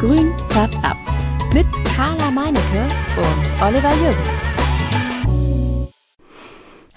Grün 0.00 0.32
färbt 0.46 0.78
ab. 0.84 0.96
Mit 1.52 1.66
Carla 1.96 2.30
Meinecke 2.30 2.86
und 3.16 3.60
Oliver 3.60 3.92
Jürgens. 3.96 4.44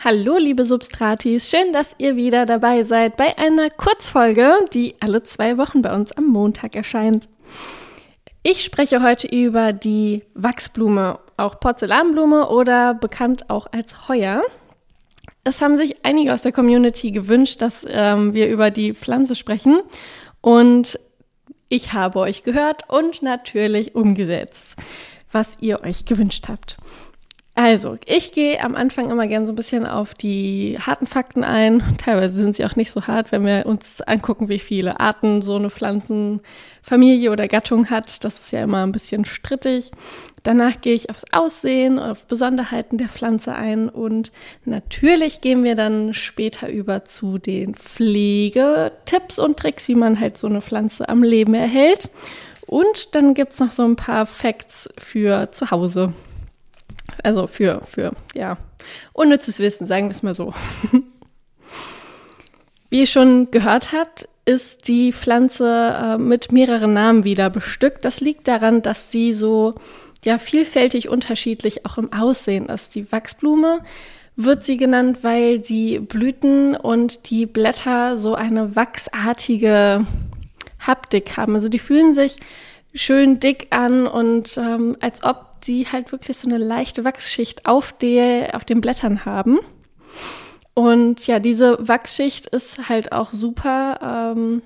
Hallo, 0.04 0.38
liebe 0.38 0.68
Substratis. 0.68 1.50
Schön, 1.50 1.74
dass 1.74 1.96
ihr 1.98 2.16
wieder 2.16 2.46
dabei 2.46 2.84
seid 2.84 3.18
bei 3.18 3.36
einer 3.40 3.72
Kurzfolge, 3.72 4.54
die 4.72 4.94
alle 5.00 5.24
zwei 5.24 5.58
Wochen 5.58 5.82
bei 5.82 5.96
uns 5.96 6.12
am 6.12 6.26
Montag 6.26 6.76
erscheint. 6.76 7.28
Ich 8.44 8.64
spreche 8.64 9.02
heute 9.02 9.28
über 9.28 9.74
die 9.74 10.24
Wachsblume, 10.36 11.18
auch 11.38 11.60
Porzellanblume 11.60 12.50
oder 12.50 12.94
bekannt 12.94 13.50
auch 13.50 13.66
als 13.72 14.10
Heuer. 14.10 14.44
Es 15.44 15.64
haben 15.64 15.76
sich 15.76 16.06
einige 16.06 16.36
aus 16.36 16.44
der 16.44 16.52
Community 16.52 17.10
gewünscht, 17.10 17.64
dass 17.64 17.84
ähm, 17.90 18.36
wir 18.36 18.48
über 18.48 18.70
die 18.70 18.94
Pflanze 18.94 19.34
sprechen. 19.34 19.80
Und 20.42 21.00
ich 21.72 21.94
habe 21.94 22.20
euch 22.20 22.44
gehört 22.44 22.90
und 22.90 23.22
natürlich 23.24 23.96
umgesetzt, 23.96 24.76
was 25.32 25.58
ihr 25.62 25.82
euch 25.84 26.04
gewünscht 26.04 26.50
habt. 26.50 26.78
Also, 27.54 27.98
ich 28.06 28.32
gehe 28.32 28.64
am 28.64 28.76
Anfang 28.76 29.10
immer 29.10 29.28
gern 29.28 29.46
so 29.46 29.52
ein 29.52 29.58
bisschen 29.58 29.86
auf 29.86 30.14
die 30.14 30.78
harten 30.80 31.06
Fakten 31.06 31.44
ein. 31.44 31.84
Teilweise 31.98 32.40
sind 32.40 32.56
sie 32.56 32.66
auch 32.66 32.78
nicht 32.78 32.92
so 32.92 33.08
hart, 33.08 33.34
wenn 33.34 33.46
wir 33.46 33.66
uns 33.66 34.02
angucken, 34.02 34.48
wie 34.48 34.60
viele 34.60 35.02
Arten 35.02 35.42
so 35.42 35.58
eine 35.58 35.70
Pflanzenfamilie 35.70 37.30
oder 37.30 37.50
Gattung 37.50 37.90
hat. 37.90 38.24
Das 38.24 38.40
ist 38.40 38.52
ja 38.52 38.62
immer 38.62 38.84
ein 38.84 38.94
bisschen 38.94 39.26
strittig. 39.26 39.92
Danach 40.44 40.80
gehe 40.80 40.96
ich 40.96 41.10
aufs 41.10 41.26
Aussehen, 41.34 42.00
auf 42.00 42.26
Besonderheiten 42.26 42.98
der 42.98 43.10
Pflanze 43.10 43.54
ein 43.54 43.90
und 43.90 44.32
natürlich 44.66 45.42
gehen 45.42 45.64
wir 45.64 45.76
dann 45.76 46.14
später 46.14 46.70
über 46.70 47.06
zu 47.06 47.38
den 47.38 47.76
Pflegetipps 47.76 49.38
und 49.38 49.58
Tricks, 49.58 49.88
wie 49.88 49.96
man 49.96 50.20
halt 50.20 50.38
so 50.38 50.48
eine 50.48 50.62
Pflanze 50.62 51.10
am 51.10 51.22
Leben 51.22 51.54
erhält. 51.54 52.10
Und 52.66 53.14
dann 53.14 53.34
gibt 53.34 53.54
es 53.54 53.60
noch 53.60 53.72
so 53.72 53.84
ein 53.84 53.98
paar 53.98 54.26
Facts 54.26 54.90
für 54.98 55.52
zu 55.52 55.70
Hause. 55.70 56.14
Also 57.24 57.48
für, 57.48 57.82
für, 57.88 58.14
ja, 58.34 58.58
unnützes 59.14 59.60
Wissen, 59.60 59.88
sagen 59.88 60.08
wir 60.08 60.12
es 60.12 60.24
mal 60.24 60.36
so. 60.36 60.54
Wie 62.90 63.00
ihr 63.00 63.08
schon 63.08 63.52
gehört 63.52 63.94
habt, 63.94 64.28
ist 64.46 64.88
die 64.88 65.14
Pflanze 65.14 65.96
äh, 65.98 66.18
mit 66.18 66.52
mehreren 66.52 66.94
Namen 66.94 67.24
wieder 67.24 67.50
bestückt. 67.50 68.04
Das 68.06 68.22
liegt 68.22 68.48
daran, 68.48 68.82
dass 68.82 69.12
sie 69.12 69.34
so 69.34 69.74
ja 70.26 70.38
vielfältig 70.38 71.10
unterschiedlich 71.10 71.86
auch 71.86 71.98
im 71.98 72.12
Aussehen 72.12 72.68
ist. 72.68 72.96
Die 72.96 73.12
Wachsblume 73.12 73.80
wird 74.36 74.64
sie 74.64 74.78
genannt, 74.78 75.20
weil 75.22 75.60
die 75.60 76.00
Blüten 76.00 76.76
und 76.76 77.30
die 77.30 77.46
Blätter 77.46 78.18
so 78.18 78.36
eine 78.36 78.76
wachsartige 78.76 80.06
Haptik 80.80 81.38
haben. 81.38 81.56
Also 81.56 81.70
die 81.70 81.80
fühlen 81.80 82.14
sich 82.14 82.38
schön 82.94 83.40
dick 83.40 83.68
an 83.70 84.08
und 84.08 84.58
ähm, 84.58 84.98
als 85.00 85.24
ob 85.24 85.51
sie 85.66 85.88
halt 85.92 86.12
wirklich 86.12 86.38
so 86.38 86.50
eine 86.50 86.58
leichte 86.58 87.04
Wachsschicht 87.04 87.66
auf, 87.66 87.94
der, 87.94 88.56
auf 88.56 88.66
den 88.66 88.82
Blättern 88.82 89.26
haben. 89.26 89.60
Und 90.74 91.28
ja, 91.28 91.40
diese 91.40 91.78
Wachsschicht 91.88 92.48
ist 92.48 92.90
halt 92.90 93.12
auch 93.12 93.32
super, 93.32 94.34
ähm, 94.36 94.62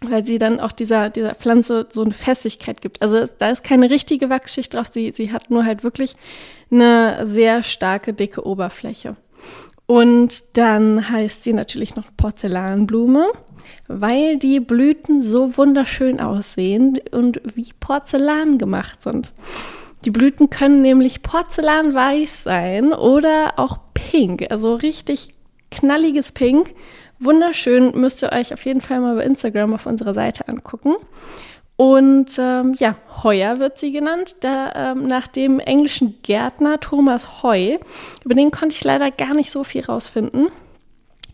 weil 0.00 0.24
sie 0.24 0.38
dann 0.38 0.60
auch 0.60 0.72
dieser, 0.72 1.10
dieser 1.10 1.34
Pflanze 1.34 1.86
so 1.90 2.02
eine 2.02 2.14
Festigkeit 2.14 2.80
gibt. 2.80 3.02
Also 3.02 3.18
es, 3.18 3.36
da 3.36 3.50
ist 3.50 3.64
keine 3.64 3.90
richtige 3.90 4.30
Wachsschicht 4.30 4.74
drauf, 4.74 4.88
sie, 4.90 5.10
sie 5.10 5.32
hat 5.32 5.50
nur 5.50 5.64
halt 5.64 5.82
wirklich 5.82 6.14
eine 6.70 7.26
sehr 7.26 7.62
starke, 7.62 8.12
dicke 8.12 8.46
Oberfläche. 8.46 9.16
Und 9.86 10.56
dann 10.56 11.10
heißt 11.10 11.42
sie 11.42 11.52
natürlich 11.52 11.94
noch 11.94 12.06
Porzellanblume, 12.16 13.26
weil 13.86 14.38
die 14.38 14.60
Blüten 14.60 15.20
so 15.20 15.56
wunderschön 15.56 16.20
aussehen 16.20 16.98
und 17.10 17.40
wie 17.54 17.70
Porzellan 17.80 18.56
gemacht 18.56 19.02
sind. 19.02 19.34
Die 20.04 20.10
Blüten 20.10 20.50
können 20.50 20.82
nämlich 20.82 21.22
porzellanweiß 21.22 22.42
sein 22.42 22.92
oder 22.92 23.54
auch 23.56 23.78
pink, 23.94 24.46
also 24.50 24.74
richtig 24.74 25.30
knalliges 25.70 26.32
Pink. 26.32 26.74
Wunderschön, 27.18 27.98
müsst 27.98 28.22
ihr 28.22 28.32
euch 28.32 28.52
auf 28.52 28.64
jeden 28.66 28.80
Fall 28.80 29.00
mal 29.00 29.16
bei 29.16 29.24
Instagram 29.24 29.74
auf 29.74 29.86
unserer 29.86 30.14
Seite 30.14 30.46
angucken. 30.48 30.94
Und 31.76 32.38
ähm, 32.38 32.74
ja, 32.78 32.96
Heuer 33.22 33.58
wird 33.58 33.78
sie 33.78 33.90
genannt, 33.90 34.36
der, 34.42 34.74
ähm, 34.76 35.06
nach 35.06 35.26
dem 35.26 35.58
englischen 35.58 36.18
Gärtner 36.22 36.78
Thomas 36.78 37.42
Heu. 37.42 37.78
Über 38.24 38.34
den 38.34 38.50
konnte 38.50 38.74
ich 38.74 38.84
leider 38.84 39.10
gar 39.10 39.34
nicht 39.34 39.50
so 39.50 39.64
viel 39.64 39.84
rausfinden. 39.84 40.48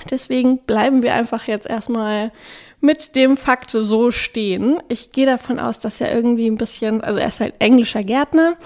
Deswegen 0.09 0.59
bleiben 0.59 1.03
wir 1.03 1.15
einfach 1.15 1.47
jetzt 1.47 1.69
erstmal 1.69 2.33
mit 2.81 3.15
dem 3.15 3.37
Fakt 3.37 3.71
so 3.71 4.11
stehen. 4.11 4.83
Ich 4.89 5.13
gehe 5.13 5.27
davon 5.27 5.59
aus, 5.59 5.81
dass 5.81 6.01
er 6.01 6.15
irgendwie 6.15 6.47
ein 6.47 6.57
bisschen, 6.57 7.01
also 7.01 7.19
er 7.19 7.29
ist 7.29 7.41
halt 7.41 7.55
englischer 7.59 8.03
Gärtner, 8.03 8.57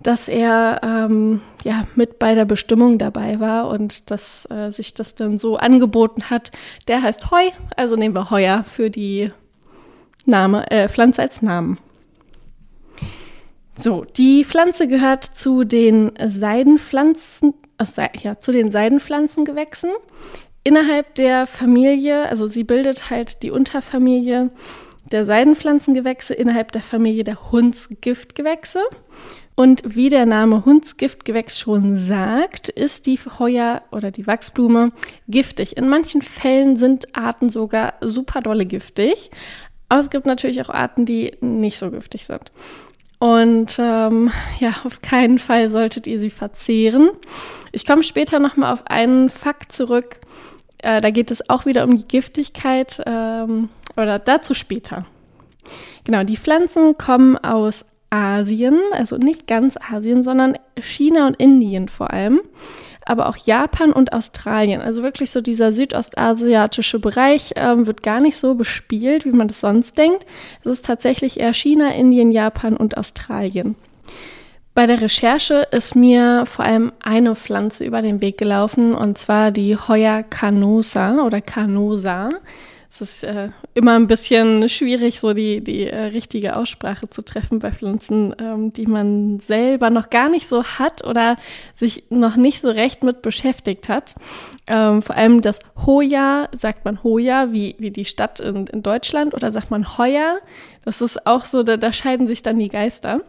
dass 0.00 0.28
er 0.28 0.80
ähm, 0.82 1.40
ja 1.62 1.86
mit 1.94 2.18
bei 2.18 2.34
der 2.34 2.44
Bestimmung 2.44 2.98
dabei 2.98 3.38
war 3.38 3.68
und 3.68 4.10
dass 4.10 4.50
äh, 4.50 4.70
sich 4.70 4.94
das 4.94 5.14
dann 5.14 5.38
so 5.38 5.56
angeboten 5.56 6.24
hat. 6.28 6.50
Der 6.88 7.02
heißt 7.02 7.30
Heu, 7.30 7.50
also 7.76 7.96
nehmen 7.96 8.16
wir 8.16 8.30
Heuer 8.30 8.64
für 8.64 8.90
die 8.90 9.28
Name, 10.26 10.70
äh, 10.70 10.88
Pflanze 10.88 11.22
als 11.22 11.42
Namen. 11.42 11.78
So, 13.76 14.04
die 14.04 14.44
Pflanze 14.44 14.86
gehört 14.86 15.24
zu 15.24 15.64
den 15.64 16.12
Seidenpflanzen, 16.24 17.54
also, 17.78 18.02
ja, 18.20 18.38
zu 18.38 18.52
den 18.52 18.70
Seidenpflanzengewächsen 18.70 19.90
innerhalb 20.64 21.14
der 21.14 21.46
Familie, 21.46 22.28
also 22.28 22.46
sie 22.46 22.64
bildet 22.64 23.10
halt 23.10 23.42
die 23.42 23.50
Unterfamilie 23.50 24.50
der 25.10 25.24
Seidenpflanzengewächse 25.24 26.34
innerhalb 26.34 26.72
der 26.72 26.82
Familie 26.82 27.24
der 27.24 27.52
Hundsgiftgewächse. 27.52 28.80
Und 29.54 29.82
wie 29.84 30.08
der 30.08 30.24
Name 30.24 30.64
Hundsgiftgewächs 30.64 31.58
schon 31.58 31.96
sagt, 31.96 32.70
ist 32.70 33.06
die 33.06 33.18
Heuer 33.38 33.82
oder 33.90 34.10
die 34.10 34.26
Wachsblume 34.26 34.92
giftig. 35.28 35.76
In 35.76 35.88
manchen 35.88 36.22
Fällen 36.22 36.76
sind 36.76 37.14
Arten 37.14 37.50
sogar 37.50 37.94
super 38.00 38.40
dolle 38.40 38.64
giftig. 38.64 39.30
Aber 39.90 40.00
es 40.00 40.08
gibt 40.08 40.24
natürlich 40.24 40.62
auch 40.62 40.70
Arten, 40.70 41.04
die 41.04 41.32
nicht 41.42 41.76
so 41.76 41.90
giftig 41.90 42.24
sind. 42.24 42.50
Und 43.18 43.76
ähm, 43.78 44.32
ja, 44.58 44.74
auf 44.84 45.02
keinen 45.02 45.38
Fall 45.38 45.68
solltet 45.68 46.06
ihr 46.06 46.18
sie 46.18 46.30
verzehren. 46.30 47.10
Ich 47.70 47.86
komme 47.86 48.02
später 48.02 48.40
nochmal 48.40 48.72
auf 48.72 48.86
einen 48.86 49.28
Fakt 49.28 49.70
zurück, 49.70 50.16
äh, 50.82 51.00
da 51.00 51.10
geht 51.10 51.30
es 51.30 51.48
auch 51.48 51.66
wieder 51.66 51.84
um 51.84 51.96
die 51.96 52.06
Giftigkeit 52.06 53.02
ähm, 53.06 53.68
oder 53.96 54.18
dazu 54.18 54.54
später. 54.54 55.06
Genau, 56.04 56.24
die 56.24 56.36
Pflanzen 56.36 56.98
kommen 56.98 57.36
aus 57.38 57.84
Asien, 58.10 58.78
also 58.92 59.16
nicht 59.16 59.46
ganz 59.46 59.76
Asien, 59.76 60.22
sondern 60.22 60.58
China 60.78 61.28
und 61.28 61.36
Indien 61.36 61.88
vor 61.88 62.12
allem, 62.12 62.40
aber 63.06 63.28
auch 63.28 63.36
Japan 63.36 63.92
und 63.92 64.12
Australien. 64.12 64.82
Also 64.82 65.02
wirklich 65.02 65.30
so 65.30 65.40
dieser 65.40 65.72
südostasiatische 65.72 66.98
Bereich 66.98 67.52
ähm, 67.56 67.86
wird 67.86 68.02
gar 68.02 68.20
nicht 68.20 68.36
so 68.36 68.54
bespielt, 68.54 69.24
wie 69.24 69.32
man 69.32 69.48
das 69.48 69.60
sonst 69.60 69.96
denkt. 69.96 70.26
Es 70.60 70.70
ist 70.70 70.84
tatsächlich 70.84 71.40
eher 71.40 71.54
China, 71.54 71.90
Indien, 71.94 72.32
Japan 72.32 72.76
und 72.76 72.98
Australien. 72.98 73.76
Bei 74.74 74.86
der 74.86 75.02
Recherche 75.02 75.66
ist 75.70 75.94
mir 75.94 76.46
vor 76.46 76.64
allem 76.64 76.92
eine 77.00 77.34
Pflanze 77.34 77.84
über 77.84 78.00
den 78.00 78.22
Weg 78.22 78.38
gelaufen, 78.38 78.94
und 78.94 79.18
zwar 79.18 79.50
die 79.50 79.76
Hoya 79.76 80.22
canosa 80.22 81.22
oder 81.26 81.42
canosa. 81.42 82.30
Es 82.88 83.00
ist 83.00 83.24
äh, 83.24 83.48
immer 83.74 83.96
ein 83.96 84.06
bisschen 84.06 84.68
schwierig, 84.70 85.20
so 85.20 85.34
die, 85.34 85.62
die 85.62 85.86
äh, 85.86 86.04
richtige 86.04 86.56
Aussprache 86.56 87.08
zu 87.08 87.22
treffen 87.22 87.58
bei 87.58 87.70
Pflanzen, 87.70 88.34
ähm, 88.38 88.72
die 88.72 88.86
man 88.86 89.40
selber 89.40 89.90
noch 89.90 90.10
gar 90.10 90.28
nicht 90.30 90.46
so 90.46 90.62
hat 90.62 91.04
oder 91.04 91.36
sich 91.74 92.04
noch 92.10 92.36
nicht 92.36 92.60
so 92.60 92.68
recht 92.68 93.02
mit 93.02 93.22
beschäftigt 93.22 93.88
hat. 93.88 94.14
Ähm, 94.66 95.00
vor 95.00 95.16
allem 95.16 95.40
das 95.42 95.60
Hoya, 95.86 96.48
sagt 96.52 96.84
man 96.84 97.02
Hoya, 97.02 97.52
wie, 97.52 97.76
wie 97.78 97.90
die 97.90 98.04
Stadt 98.04 98.40
in, 98.40 98.66
in 98.66 98.82
Deutschland, 98.82 99.34
oder 99.34 99.52
sagt 99.52 99.70
man 99.70 99.96
Hoya? 99.96 100.38
Das 100.84 101.00
ist 101.00 101.26
auch 101.26 101.46
so, 101.46 101.62
da, 101.62 101.76
da 101.76 101.92
scheiden 101.92 102.26
sich 102.26 102.42
dann 102.42 102.58
die 102.58 102.68
Geister. 102.68 103.20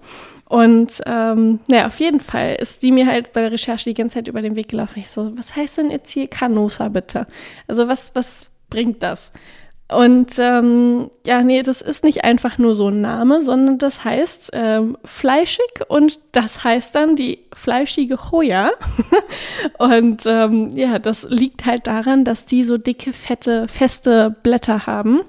Und 0.54 1.02
ähm, 1.08 1.62
naja, 1.68 1.88
auf 1.88 2.00
jeden 2.00 2.20
Fall 2.20 2.54
ist 2.60 2.84
die 2.84 2.92
mir 2.92 3.08
halt 3.08 3.34
bei 3.34 3.42
der 3.42 3.52
Recherche 3.52 3.90
die 3.90 3.96
ganze 3.96 4.18
Zeit 4.18 4.28
über 4.28 4.44
den 4.44 4.56
Weg 4.56 4.68
gelaufen. 4.68 5.00
Ich 5.00 5.10
so, 5.10 5.36
was 5.36 5.56
heißt 5.56 5.80
denn 5.80 5.90
jetzt 5.90 6.12
hier 6.12 6.28
Canosa 6.28 6.90
bitte? 6.90 7.26
Also 7.68 7.88
was, 7.88 8.12
was 8.14 8.46
bringt 8.70 9.02
das? 9.02 9.32
Und 9.92 10.38
ähm, 10.38 11.10
ja, 11.26 11.42
nee, 11.42 11.64
das 11.64 11.82
ist 11.82 12.04
nicht 12.04 12.24
einfach 12.24 12.60
nur 12.60 12.76
so 12.76 12.90
ein 12.90 13.02
Name, 13.02 13.42
sondern 13.42 13.80
das 13.80 14.06
heißt 14.06 14.52
ähm, 14.54 14.96
fleischig 15.04 15.66
und 15.88 16.20
das 16.34 16.64
heißt 16.64 16.94
dann 16.94 17.16
die 17.16 17.40
fleischige 17.56 18.32
Hoya. 18.32 18.70
und 19.80 20.22
ähm, 20.28 20.70
ja, 20.78 21.00
das 21.00 21.26
liegt 21.28 21.66
halt 21.66 21.88
daran, 21.88 22.26
dass 22.26 22.46
die 22.46 22.64
so 22.64 22.78
dicke, 22.78 23.12
fette, 23.12 23.68
feste 23.68 24.36
Blätter 24.44 24.86
haben. 24.86 25.22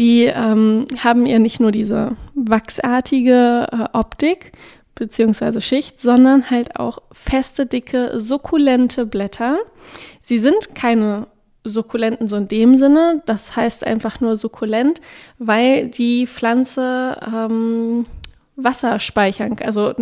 Die 0.00 0.24
ähm, 0.24 0.86
haben 0.96 1.26
ja 1.26 1.38
nicht 1.38 1.60
nur 1.60 1.72
diese 1.72 2.16
wachsartige 2.34 3.66
äh, 3.70 3.96
Optik 3.96 4.52
beziehungsweise 4.94 5.60
Schicht, 5.60 6.00
sondern 6.00 6.48
halt 6.48 6.76
auch 6.76 7.02
feste, 7.12 7.66
dicke, 7.66 8.18
sukkulente 8.18 9.04
Blätter. 9.04 9.58
Sie 10.22 10.38
sind 10.38 10.74
keine 10.74 11.26
Sukkulenten 11.64 12.28
so 12.28 12.36
in 12.36 12.48
dem 12.48 12.76
Sinne. 12.76 13.22
Das 13.26 13.56
heißt 13.56 13.86
einfach 13.86 14.22
nur 14.22 14.38
sukkulent, 14.38 15.02
weil 15.38 15.88
die 15.88 16.26
Pflanze 16.26 17.20
ähm, 17.34 18.04
Wasser 18.56 19.00
speichern, 19.00 19.56
also 19.62 19.92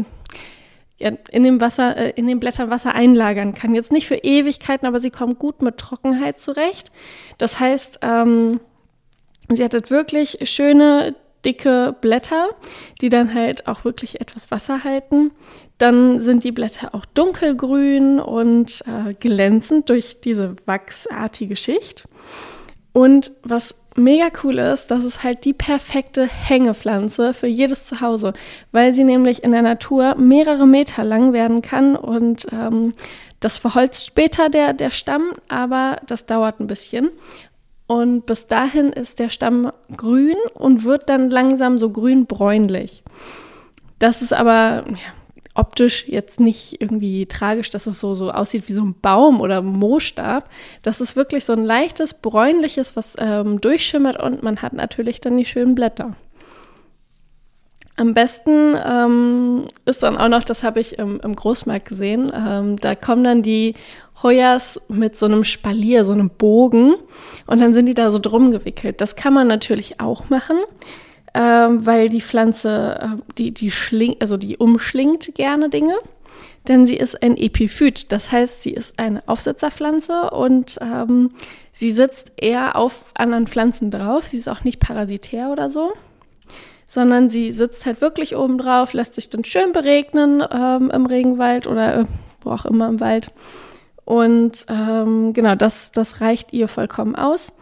ja, 0.98 1.10
in 1.30 1.42
dem 1.42 1.60
Wasser, 1.60 1.96
äh, 1.96 2.10
in 2.10 2.28
den 2.28 2.38
Blättern 2.38 2.70
Wasser 2.70 2.94
einlagern 2.94 3.52
kann. 3.52 3.74
Jetzt 3.74 3.90
nicht 3.90 4.06
für 4.06 4.16
Ewigkeiten, 4.16 4.86
aber 4.86 5.00
sie 5.00 5.10
kommen 5.10 5.40
gut 5.40 5.60
mit 5.60 5.78
Trockenheit 5.78 6.38
zurecht. 6.38 6.92
Das 7.36 7.58
heißt, 7.58 7.98
ähm, 8.02 8.60
sie 9.56 9.64
hat 9.64 9.74
halt 9.74 9.90
wirklich 9.90 10.38
schöne 10.44 11.14
dicke 11.44 11.94
Blätter, 12.00 12.48
die 13.00 13.08
dann 13.08 13.32
halt 13.32 13.66
auch 13.68 13.84
wirklich 13.84 14.20
etwas 14.20 14.50
Wasser 14.50 14.84
halten. 14.84 15.30
Dann 15.78 16.18
sind 16.20 16.44
die 16.44 16.52
Blätter 16.52 16.94
auch 16.94 17.04
dunkelgrün 17.06 18.18
und 18.18 18.82
äh, 18.86 19.14
glänzend 19.14 19.88
durch 19.88 20.20
diese 20.20 20.56
wachsartige 20.66 21.56
Schicht. 21.56 22.08
Und 22.92 23.30
was 23.44 23.76
mega 23.94 24.28
cool 24.42 24.58
ist, 24.58 24.90
das 24.90 25.04
ist 25.04 25.22
halt 25.22 25.44
die 25.44 25.52
perfekte 25.52 26.26
Hängepflanze 26.26 27.34
für 27.34 27.46
jedes 27.46 27.84
Zuhause, 27.84 28.32
weil 28.72 28.92
sie 28.92 29.04
nämlich 29.04 29.44
in 29.44 29.52
der 29.52 29.62
Natur 29.62 30.14
mehrere 30.16 30.66
Meter 30.66 31.04
lang 31.04 31.32
werden 31.32 31.62
kann 31.62 31.96
und 31.96 32.46
ähm, 32.52 32.92
das 33.40 33.56
verholzt 33.56 34.06
später 34.06 34.48
der, 34.48 34.72
der 34.72 34.90
Stamm, 34.90 35.30
aber 35.48 36.00
das 36.06 36.26
dauert 36.26 36.58
ein 36.58 36.66
bisschen. 36.66 37.10
Und 37.88 38.26
bis 38.26 38.46
dahin 38.46 38.92
ist 38.92 39.18
der 39.18 39.30
Stamm 39.30 39.72
grün 39.96 40.36
und 40.52 40.84
wird 40.84 41.08
dann 41.08 41.30
langsam 41.30 41.78
so 41.78 41.90
grün-bräunlich. 41.90 43.02
Das 43.98 44.20
ist 44.20 44.34
aber 44.34 44.84
ja, 44.86 44.96
optisch 45.54 46.06
jetzt 46.06 46.38
nicht 46.38 46.82
irgendwie 46.82 47.24
tragisch, 47.24 47.70
dass 47.70 47.86
es 47.86 47.98
so, 47.98 48.14
so 48.14 48.30
aussieht 48.30 48.68
wie 48.68 48.74
so 48.74 48.84
ein 48.84 48.94
Baum 49.00 49.40
oder 49.40 49.62
Moostab. 49.62 50.48
Das 50.82 51.00
ist 51.00 51.16
wirklich 51.16 51.46
so 51.46 51.54
ein 51.54 51.64
leichtes, 51.64 52.12
bräunliches, 52.12 52.94
was 52.94 53.16
ähm, 53.18 53.60
durchschimmert 53.60 54.22
und 54.22 54.42
man 54.42 54.62
hat 54.62 54.74
natürlich 54.74 55.22
dann 55.22 55.38
die 55.38 55.46
schönen 55.46 55.74
Blätter. 55.74 56.14
Am 57.96 58.14
besten 58.14 58.76
ähm, 58.84 59.64
ist 59.84 60.04
dann 60.04 60.16
auch 60.16 60.28
noch, 60.28 60.44
das 60.44 60.62
habe 60.62 60.78
ich 60.78 61.00
im, 61.00 61.18
im 61.20 61.34
Großmarkt 61.34 61.88
gesehen, 61.88 62.30
ähm, 62.32 62.76
da 62.76 62.94
kommen 62.94 63.24
dann 63.24 63.42
die 63.42 63.74
Hoyas 64.22 64.80
mit 64.88 65.18
so 65.18 65.26
einem 65.26 65.44
Spalier, 65.44 66.04
so 66.04 66.12
einem 66.12 66.30
Bogen 66.30 66.94
und 67.46 67.60
dann 67.60 67.72
sind 67.72 67.86
die 67.86 67.94
da 67.94 68.10
so 68.10 68.18
drum 68.18 68.50
gewickelt. 68.50 69.00
Das 69.00 69.16
kann 69.16 69.32
man 69.32 69.46
natürlich 69.46 70.00
auch 70.00 70.28
machen, 70.28 70.56
ähm, 71.34 71.86
weil 71.86 72.08
die 72.08 72.20
Pflanze, 72.20 72.98
äh, 73.00 73.32
die, 73.36 73.52
die 73.52 73.70
schlingt, 73.70 74.20
also 74.20 74.36
die 74.36 74.56
umschlingt 74.56 75.34
gerne 75.34 75.70
Dinge, 75.70 75.96
denn 76.66 76.86
sie 76.86 76.96
ist 76.96 77.22
ein 77.22 77.36
Epiphyt. 77.36 78.10
Das 78.12 78.32
heißt, 78.32 78.60
sie 78.60 78.72
ist 78.72 78.98
eine 78.98 79.22
Aufsetzerpflanze 79.26 80.30
und 80.30 80.78
ähm, 80.80 81.30
sie 81.72 81.92
sitzt 81.92 82.32
eher 82.36 82.76
auf 82.76 83.04
anderen 83.14 83.46
Pflanzen 83.46 83.90
drauf. 83.90 84.26
Sie 84.26 84.38
ist 84.38 84.48
auch 84.48 84.64
nicht 84.64 84.80
parasitär 84.80 85.50
oder 85.50 85.70
so 85.70 85.92
sondern 86.90 87.28
sie 87.28 87.52
sitzt 87.52 87.84
halt 87.84 88.00
wirklich 88.00 88.34
oben 88.34 88.56
drauf, 88.56 88.94
lässt 88.94 89.14
sich 89.14 89.28
dann 89.28 89.44
schön 89.44 89.72
beregnen 89.72 90.42
ähm, 90.50 90.90
im 90.90 91.04
Regenwald 91.04 91.66
oder 91.66 91.98
äh, 91.98 92.04
wo 92.40 92.50
auch 92.50 92.64
immer 92.64 92.88
im 92.88 92.98
Wald. 92.98 93.28
Und 94.08 94.64
ähm, 94.70 95.34
genau, 95.34 95.54
das, 95.54 95.92
das 95.92 96.22
reicht 96.22 96.54
ihr 96.54 96.66
vollkommen 96.66 97.14
aus. 97.14 97.52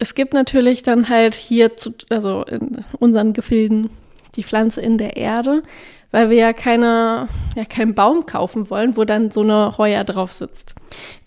Es 0.00 0.16
gibt 0.16 0.34
natürlich 0.34 0.82
dann 0.82 1.08
halt 1.08 1.36
hier, 1.36 1.76
zu, 1.76 1.94
also 2.10 2.42
in 2.42 2.84
unseren 2.98 3.34
Gefilden, 3.34 3.90
die 4.34 4.42
Pflanze 4.42 4.80
in 4.80 4.98
der 4.98 5.16
Erde, 5.16 5.62
weil 6.10 6.28
wir 6.28 6.38
ja 6.38 6.52
keine, 6.52 7.28
ja 7.54 7.64
keinen 7.64 7.94
Baum 7.94 8.26
kaufen 8.26 8.68
wollen, 8.68 8.96
wo 8.96 9.04
dann 9.04 9.30
so 9.30 9.42
eine 9.42 9.78
Heuer 9.78 10.02
drauf 10.02 10.32
sitzt. 10.32 10.74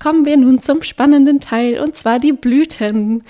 Kommen 0.04 0.26
wir 0.26 0.36
nun 0.36 0.60
zum 0.60 0.82
spannenden 0.82 1.40
Teil, 1.40 1.80
und 1.80 1.96
zwar 1.96 2.20
die 2.20 2.34
Blüten. 2.34 3.24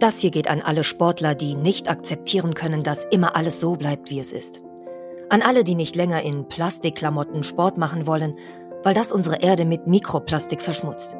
Das 0.00 0.18
hier 0.18 0.32
geht 0.32 0.50
an 0.50 0.62
alle 0.62 0.82
Sportler, 0.82 1.36
die 1.36 1.54
nicht 1.54 1.88
akzeptieren 1.88 2.54
können, 2.54 2.82
dass 2.82 3.04
immer 3.04 3.36
alles 3.36 3.60
so 3.60 3.76
bleibt, 3.76 4.10
wie 4.10 4.18
es 4.18 4.32
ist. 4.32 4.60
An 5.30 5.40
alle, 5.40 5.64
die 5.64 5.76
nicht 5.76 5.96
länger 5.96 6.22
in 6.22 6.46
Plastikklamotten 6.48 7.42
Sport 7.42 7.78
machen 7.78 8.06
wollen 8.06 8.34
weil 8.82 8.94
das 8.94 9.12
unsere 9.12 9.42
Erde 9.42 9.64
mit 9.64 9.86
Mikroplastik 9.86 10.60
verschmutzt. 10.60 11.16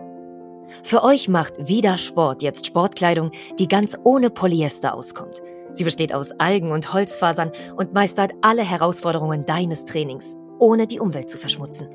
Für 0.82 1.04
euch 1.04 1.28
macht 1.28 1.68
Vida 1.68 1.98
Sport 1.98 2.42
jetzt 2.42 2.66
Sportkleidung, 2.66 3.30
die 3.58 3.68
ganz 3.68 3.96
ohne 4.04 4.30
Polyester 4.30 4.94
auskommt. 4.94 5.42
Sie 5.72 5.84
besteht 5.84 6.14
aus 6.14 6.32
Algen 6.32 6.72
und 6.72 6.92
Holzfasern 6.92 7.52
und 7.76 7.92
meistert 7.92 8.32
alle 8.42 8.62
Herausforderungen 8.62 9.42
deines 9.42 9.84
Trainings, 9.84 10.36
ohne 10.58 10.86
die 10.86 11.00
Umwelt 11.00 11.30
zu 11.30 11.38
verschmutzen. 11.38 11.88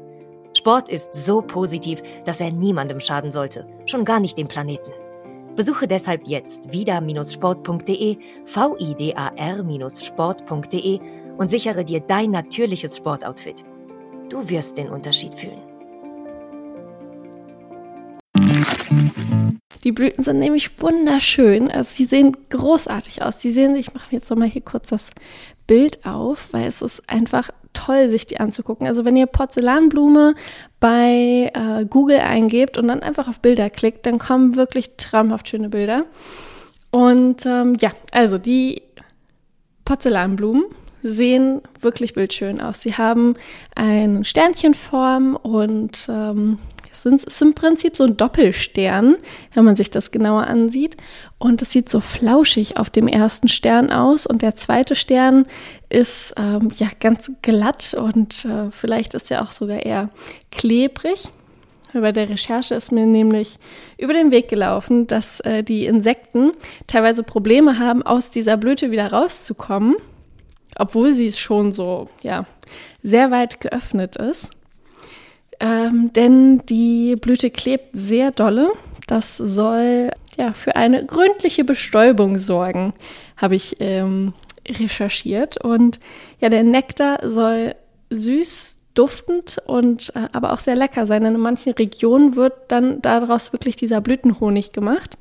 Sport 0.53 0.89
ist 0.89 1.13
so 1.13 1.41
positiv, 1.41 2.01
dass 2.25 2.39
er 2.39 2.51
niemandem 2.51 2.99
schaden 2.99 3.31
sollte, 3.31 3.67
schon 3.85 4.05
gar 4.05 4.19
nicht 4.19 4.37
dem 4.37 4.47
Planeten. 4.47 4.91
Besuche 5.55 5.87
deshalb 5.87 6.27
jetzt 6.27 6.71
vida-sport.de, 6.71 8.17
vidar-sport.de 8.45 10.99
und 11.37 11.49
sichere 11.49 11.85
dir 11.85 11.99
dein 11.99 12.31
natürliches 12.31 12.97
Sportoutfit. 12.97 13.63
Du 14.29 14.49
wirst 14.49 14.77
den 14.77 14.89
Unterschied 14.89 15.35
fühlen. 15.35 15.61
Die 19.83 19.91
Blüten 19.93 20.23
sind 20.23 20.39
nämlich 20.39 20.81
wunderschön. 20.81 21.71
Also 21.71 21.91
sie 21.93 22.05
sehen 22.05 22.35
großartig 22.49 23.21
aus. 23.21 23.37
Die 23.37 23.51
sehen, 23.51 23.75
ich 23.75 23.93
mache 23.93 24.07
mir 24.11 24.19
jetzt 24.19 24.29
nochmal 24.29 24.49
hier 24.49 24.63
kurz 24.63 24.89
das 24.89 25.11
Bild 25.65 26.05
auf, 26.05 26.49
weil 26.51 26.67
es 26.67 26.81
ist 26.81 27.09
einfach 27.09 27.51
toll, 27.71 28.09
sich 28.09 28.25
die 28.25 28.39
anzugucken. 28.39 28.85
Also 28.85 29.05
wenn 29.05 29.15
ihr 29.15 29.27
Porzellanblume 29.27 30.35
bei 30.79 31.51
äh, 31.53 31.85
Google 31.85 32.19
eingebt 32.19 32.77
und 32.77 32.89
dann 32.89 33.01
einfach 33.01 33.29
auf 33.29 33.39
Bilder 33.39 33.69
klickt, 33.69 34.05
dann 34.05 34.17
kommen 34.17 34.57
wirklich 34.57 34.97
traumhaft 34.97 35.47
schöne 35.47 35.69
Bilder. 35.69 36.05
Und 36.91 37.45
ähm, 37.45 37.77
ja, 37.79 37.91
also 38.11 38.37
die 38.37 38.81
Porzellanblumen 39.85 40.65
sehen 41.03 41.61
wirklich 41.79 42.13
bildschön 42.13 42.61
aus. 42.61 42.81
Sie 42.81 42.95
haben 42.95 43.35
eine 43.75 44.25
Sternchenform 44.25 45.35
und 45.35 46.07
ähm, 46.09 46.59
es 46.91 47.03
sind, 47.03 47.23
ist 47.23 47.41
im 47.41 47.53
Prinzip 47.53 47.95
so 47.95 48.05
ein 48.05 48.17
Doppelstern, 48.17 49.15
wenn 49.53 49.65
man 49.65 49.75
sich 49.75 49.91
das 49.91 50.11
genauer 50.11 50.47
ansieht. 50.47 50.97
Und 51.37 51.61
es 51.61 51.71
sieht 51.71 51.89
so 51.89 51.99
flauschig 51.99 52.77
auf 52.77 52.89
dem 52.89 53.07
ersten 53.07 53.47
Stern 53.47 53.91
aus. 53.91 54.25
Und 54.25 54.41
der 54.41 54.55
zweite 54.55 54.95
Stern 54.95 55.45
ist 55.89 56.33
ähm, 56.37 56.69
ja 56.75 56.87
ganz 56.99 57.31
glatt 57.41 57.93
und 57.93 58.45
äh, 58.45 58.71
vielleicht 58.71 59.13
ist 59.13 59.29
er 59.31 59.43
auch 59.43 59.51
sogar 59.51 59.85
eher 59.85 60.09
klebrig. 60.51 61.29
Bei 61.93 62.11
der 62.11 62.29
Recherche 62.29 62.75
ist 62.75 62.91
mir 62.91 63.05
nämlich 63.05 63.59
über 63.97 64.13
den 64.13 64.31
Weg 64.31 64.49
gelaufen, 64.49 65.07
dass 65.07 65.39
äh, 65.41 65.63
die 65.63 65.85
Insekten 65.85 66.51
teilweise 66.85 67.23
Probleme 67.23 67.79
haben, 67.79 68.03
aus 68.03 68.29
dieser 68.29 68.57
Blüte 68.57 68.91
wieder 68.91 69.11
rauszukommen 69.11 69.95
obwohl 70.77 71.13
sie 71.13 71.31
schon 71.31 71.71
so, 71.71 72.09
ja, 72.21 72.45
sehr 73.03 73.31
weit 73.31 73.59
geöffnet 73.59 74.15
ist. 74.15 74.49
Ähm, 75.59 76.11
denn 76.13 76.65
die 76.67 77.15
Blüte 77.15 77.49
klebt 77.49 77.89
sehr 77.93 78.31
dolle. 78.31 78.71
Das 79.07 79.37
soll 79.37 80.11
ja 80.37 80.53
für 80.53 80.75
eine 80.75 81.05
gründliche 81.05 81.63
Bestäubung 81.63 82.37
sorgen, 82.37 82.93
habe 83.37 83.55
ich 83.55 83.77
ähm, 83.79 84.33
recherchiert. 84.67 85.57
Und 85.57 85.99
ja, 86.39 86.49
der 86.49 86.63
Nektar 86.63 87.19
soll 87.27 87.75
süß, 88.09 88.77
duftend 88.93 89.59
und 89.65 90.11
äh, 90.15 90.27
aber 90.31 90.53
auch 90.53 90.59
sehr 90.59 90.75
lecker 90.75 91.05
sein. 91.05 91.23
Denn 91.23 91.35
in 91.35 91.41
manchen 91.41 91.73
Regionen 91.73 92.35
wird 92.35 92.53
dann 92.67 93.01
daraus 93.01 93.53
wirklich 93.53 93.75
dieser 93.75 94.01
Blütenhonig 94.01 94.71
gemacht. 94.71 95.17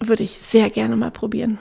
Würde 0.00 0.22
ich 0.22 0.38
sehr 0.38 0.70
gerne 0.70 0.96
mal 0.96 1.10
probieren. 1.10 1.58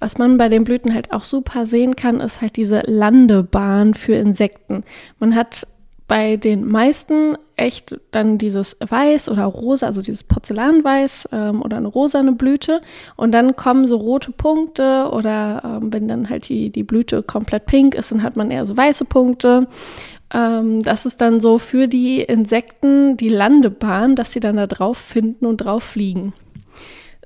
Was 0.00 0.18
man 0.18 0.38
bei 0.38 0.48
den 0.48 0.64
Blüten 0.64 0.94
halt 0.94 1.12
auch 1.12 1.24
super 1.24 1.66
sehen 1.66 1.96
kann, 1.96 2.20
ist 2.20 2.40
halt 2.40 2.56
diese 2.56 2.82
Landebahn 2.86 3.94
für 3.94 4.14
Insekten. 4.14 4.84
Man 5.18 5.34
hat 5.34 5.66
bei 6.08 6.36
den 6.36 6.64
meisten 6.64 7.36
echt 7.56 8.00
dann 8.12 8.38
dieses 8.38 8.76
Weiß 8.80 9.28
oder 9.28 9.44
Rosa, 9.44 9.86
also 9.86 10.00
dieses 10.00 10.24
Porzellanweiß 10.24 11.28
ähm, 11.32 11.60
oder 11.60 11.76
eine 11.76 11.88
rosane 11.88 12.32
Blüte. 12.32 12.80
Und 13.16 13.32
dann 13.32 13.56
kommen 13.56 13.86
so 13.86 13.96
rote 13.96 14.32
Punkte 14.32 15.10
oder 15.12 15.62
ähm, 15.64 15.92
wenn 15.92 16.08
dann 16.08 16.30
halt 16.30 16.48
die, 16.48 16.70
die 16.70 16.82
Blüte 16.82 17.22
komplett 17.22 17.66
pink 17.66 17.94
ist, 17.94 18.10
dann 18.10 18.22
hat 18.22 18.36
man 18.36 18.50
eher 18.50 18.64
so 18.64 18.76
weiße 18.76 19.04
Punkte. 19.04 19.68
Ähm, 20.32 20.82
das 20.82 21.04
ist 21.04 21.20
dann 21.20 21.40
so 21.40 21.58
für 21.58 21.88
die 21.88 22.22
Insekten 22.22 23.18
die 23.18 23.28
Landebahn, 23.28 24.16
dass 24.16 24.32
sie 24.32 24.40
dann 24.40 24.56
da 24.56 24.66
drauf 24.66 24.96
finden 24.96 25.44
und 25.44 25.58
drauf 25.58 25.82
fliegen. 25.82 26.32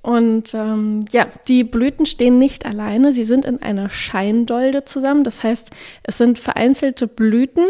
Und 0.02 0.52
ähm, 0.54 1.04
ja, 1.12 1.26
die 1.47 1.62
Blüten 1.62 2.06
stehen 2.06 2.38
nicht 2.38 2.66
alleine, 2.66 3.12
sie 3.12 3.25
sind 3.25 3.44
in 3.44 3.62
einer 3.62 3.88
Scheindolde 3.88 4.85
zusammen. 4.85 5.23
Das 5.23 5.44
heißt, 5.44 5.71
es 6.02 6.18
sind 6.18 6.40
vereinzelte 6.40 7.06
Blüten, 7.06 7.66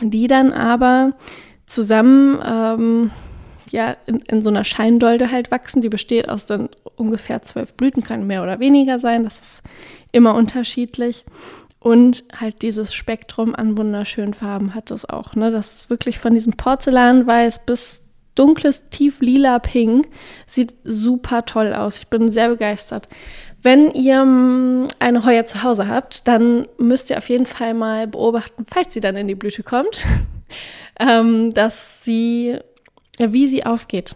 die 0.00 0.26
dann 0.26 0.52
aber 0.52 1.14
zusammen 1.66 2.38
ähm, 2.46 3.10
ja, 3.70 3.96
in, 4.06 4.20
in 4.20 4.42
so 4.42 4.50
einer 4.50 4.64
Scheindolde 4.64 5.32
halt 5.32 5.50
wachsen. 5.50 5.80
Die 5.80 5.88
besteht 5.88 6.28
aus 6.28 6.44
dann 6.44 6.68
ungefähr 6.96 7.42
zwölf 7.42 7.74
Blüten, 7.74 8.04
kann 8.04 8.26
mehr 8.26 8.42
oder 8.42 8.60
weniger 8.60 9.00
sein, 9.00 9.24
das 9.24 9.40
ist 9.40 9.62
immer 10.12 10.34
unterschiedlich. 10.34 11.24
Und 11.80 12.24
halt 12.34 12.62
dieses 12.62 12.94
Spektrum 12.94 13.54
an 13.54 13.76
wunderschönen 13.76 14.32
Farben 14.32 14.74
hat 14.74 14.90
es 14.90 15.06
auch. 15.08 15.34
Ne? 15.34 15.50
Das 15.50 15.74
ist 15.74 15.90
wirklich 15.90 16.18
von 16.18 16.32
diesem 16.32 16.54
Porzellanweiß 16.54 17.66
bis 17.66 18.03
dunkles, 18.34 18.88
tief 18.90 19.20
lila 19.20 19.58
Pink. 19.58 20.08
Sieht 20.46 20.74
super 20.84 21.44
toll 21.44 21.72
aus. 21.74 21.98
Ich 21.98 22.08
bin 22.08 22.30
sehr 22.30 22.48
begeistert. 22.48 23.08
Wenn 23.62 23.90
ihr 23.92 24.24
mm, 24.24 24.88
eine 24.98 25.24
Heuer 25.24 25.46
zu 25.46 25.62
Hause 25.62 25.88
habt, 25.88 26.28
dann 26.28 26.68
müsst 26.76 27.10
ihr 27.10 27.18
auf 27.18 27.28
jeden 27.30 27.46
Fall 27.46 27.72
mal 27.74 28.06
beobachten, 28.06 28.66
falls 28.70 28.92
sie 28.92 29.00
dann 29.00 29.16
in 29.16 29.26
die 29.26 29.34
Blüte 29.34 29.62
kommt, 29.62 30.04
ähm, 31.00 31.50
dass 31.50 32.04
sie, 32.04 32.58
wie 33.18 33.46
sie 33.46 33.64
aufgeht. 33.64 34.14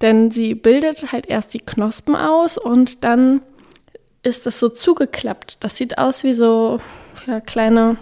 Denn 0.00 0.30
sie 0.30 0.54
bildet 0.54 1.12
halt 1.12 1.26
erst 1.26 1.52
die 1.52 1.60
Knospen 1.60 2.14
aus 2.14 2.58
und 2.58 3.04
dann 3.04 3.42
ist 4.22 4.46
das 4.46 4.60
so 4.60 4.68
zugeklappt. 4.68 5.62
Das 5.64 5.76
sieht 5.76 5.98
aus 5.98 6.24
wie 6.24 6.34
so 6.34 6.78
ja, 7.26 7.40
kleine, 7.40 7.98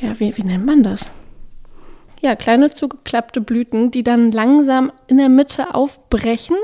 ja, 0.00 0.18
wie, 0.18 0.36
wie 0.36 0.42
nennt 0.42 0.66
man 0.66 0.82
das? 0.82 1.12
Ja, 2.22 2.36
kleine 2.36 2.70
zugeklappte 2.70 3.40
Blüten, 3.40 3.90
die 3.90 4.04
dann 4.04 4.30
langsam 4.30 4.92
in 5.08 5.18
der 5.18 5.28
Mitte 5.28 5.74
aufbrechen 5.74 6.56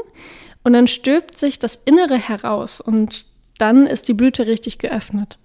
und 0.63 0.73
dann 0.73 0.87
stülpt 0.87 1.37
sich 1.37 1.59
das 1.59 1.77
Innere 1.85 2.17
heraus 2.17 2.81
und 2.81 3.27
dann 3.59 3.87
ist 3.87 4.07
die 4.07 4.15
Blüte 4.15 4.47
richtig 4.47 4.79
geöffnet. 4.79 5.39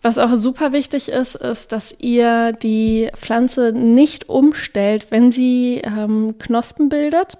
Was 0.00 0.16
auch 0.16 0.34
super 0.36 0.72
wichtig 0.72 1.10
ist, 1.10 1.34
ist, 1.34 1.72
dass 1.72 1.94
ihr 1.98 2.52
die 2.52 3.10
Pflanze 3.14 3.72
nicht 3.72 4.28
umstellt, 4.28 5.10
wenn 5.10 5.30
sie 5.30 5.82
ähm, 5.84 6.36
Knospen 6.38 6.88
bildet 6.88 7.36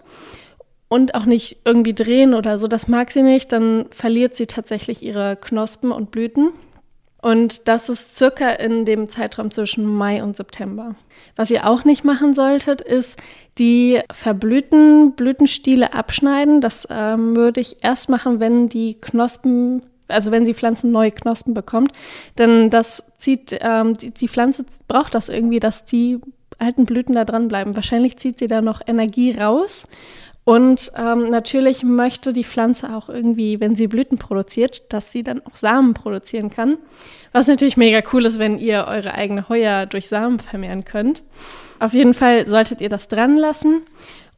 und 0.88 1.15
auch 1.15 1.25
nicht 1.25 1.59
irgendwie 1.65 1.95
drehen 1.95 2.35
oder 2.35 2.59
so. 2.59 2.69
Das 2.69 2.88
mag 2.88 3.11
sie 3.11 3.23
nicht, 3.23 3.53
dann 3.53 3.87
verliert 3.91 4.37
sie 4.37 4.47
tatsächlich 4.47 5.03
ihre 5.03 5.37
Knospen 5.37 5.93
und 5.93 6.11
Blüten. 6.11 6.50
Und 7.26 7.66
das 7.66 7.88
ist 7.88 8.16
circa 8.16 8.50
in 8.50 8.85
dem 8.85 9.09
Zeitraum 9.09 9.50
zwischen 9.50 9.85
Mai 9.85 10.23
und 10.23 10.37
September. 10.37 10.95
Was 11.35 11.50
ihr 11.50 11.66
auch 11.66 11.83
nicht 11.83 12.04
machen 12.04 12.35
solltet, 12.35 12.80
ist 12.80 13.18
die 13.59 13.99
verblühten 14.12 15.11
Blütenstiele 15.16 15.92
abschneiden. 15.92 16.61
Das 16.61 16.87
ähm, 16.88 17.35
würde 17.35 17.61
ich 17.61 17.78
erst 17.83 18.09
machen, 18.11 18.38
wenn 18.38 18.68
die 18.68 18.95
Knospen, 19.00 19.83
also 20.06 20.30
wenn 20.30 20.45
die 20.45 20.54
Pflanze 20.54 20.87
neue 20.87 21.11
Knospen 21.11 21.52
bekommt. 21.52 21.90
Denn 22.38 22.71
das 22.71 23.12
zieht, 23.16 23.59
ähm, 23.61 23.95
die, 23.95 24.12
die 24.12 24.28
Pflanze 24.28 24.64
braucht 24.87 25.12
das 25.16 25.28
irgendwie, 25.28 25.59
dass 25.59 25.85
die 25.85 26.21
alten 26.59 26.85
Blüten 26.85 27.16
da 27.16 27.25
dran 27.25 27.49
bleiben. 27.49 27.75
Wahrscheinlich 27.75 28.18
zieht 28.18 28.38
sie 28.38 28.47
da 28.47 28.62
noch 28.62 28.83
Energie 28.87 29.33
raus 29.33 29.88
und 30.49 30.93
ähm, 30.95 31.25
natürlich 31.25 31.83
möchte 31.83 32.33
die 32.33 32.45
Pflanze 32.45 32.95
auch 32.95 33.09
irgendwie, 33.09 33.59
wenn 33.59 33.75
sie 33.75 33.88
Blüten 33.88 34.17
produziert, 34.17 34.93
dass 34.93 35.11
sie 35.11 35.25
dann 35.25 35.45
auch 35.45 35.57
Samen 35.57 35.93
produzieren 35.93 36.50
kann. 36.50 36.79
Was 37.33 37.49
natürlich 37.49 37.76
mega 37.76 37.99
cool 38.12 38.25
ist, 38.25 38.38
wenn 38.38 38.57
ihr 38.57 38.87
eure 38.88 39.15
eigene 39.15 39.49
Heuer 39.49 39.87
durch 39.87 40.07
Samen 40.07 40.38
vermehren 40.38 40.85
könnt. 40.85 41.25
Auf 41.81 41.95
jeden 41.95 42.15
Fall 42.15 42.47
solltet 42.47 42.81
ihr 42.81 42.88
das 42.88 43.09
dran 43.09 43.37
lassen 43.37 43.83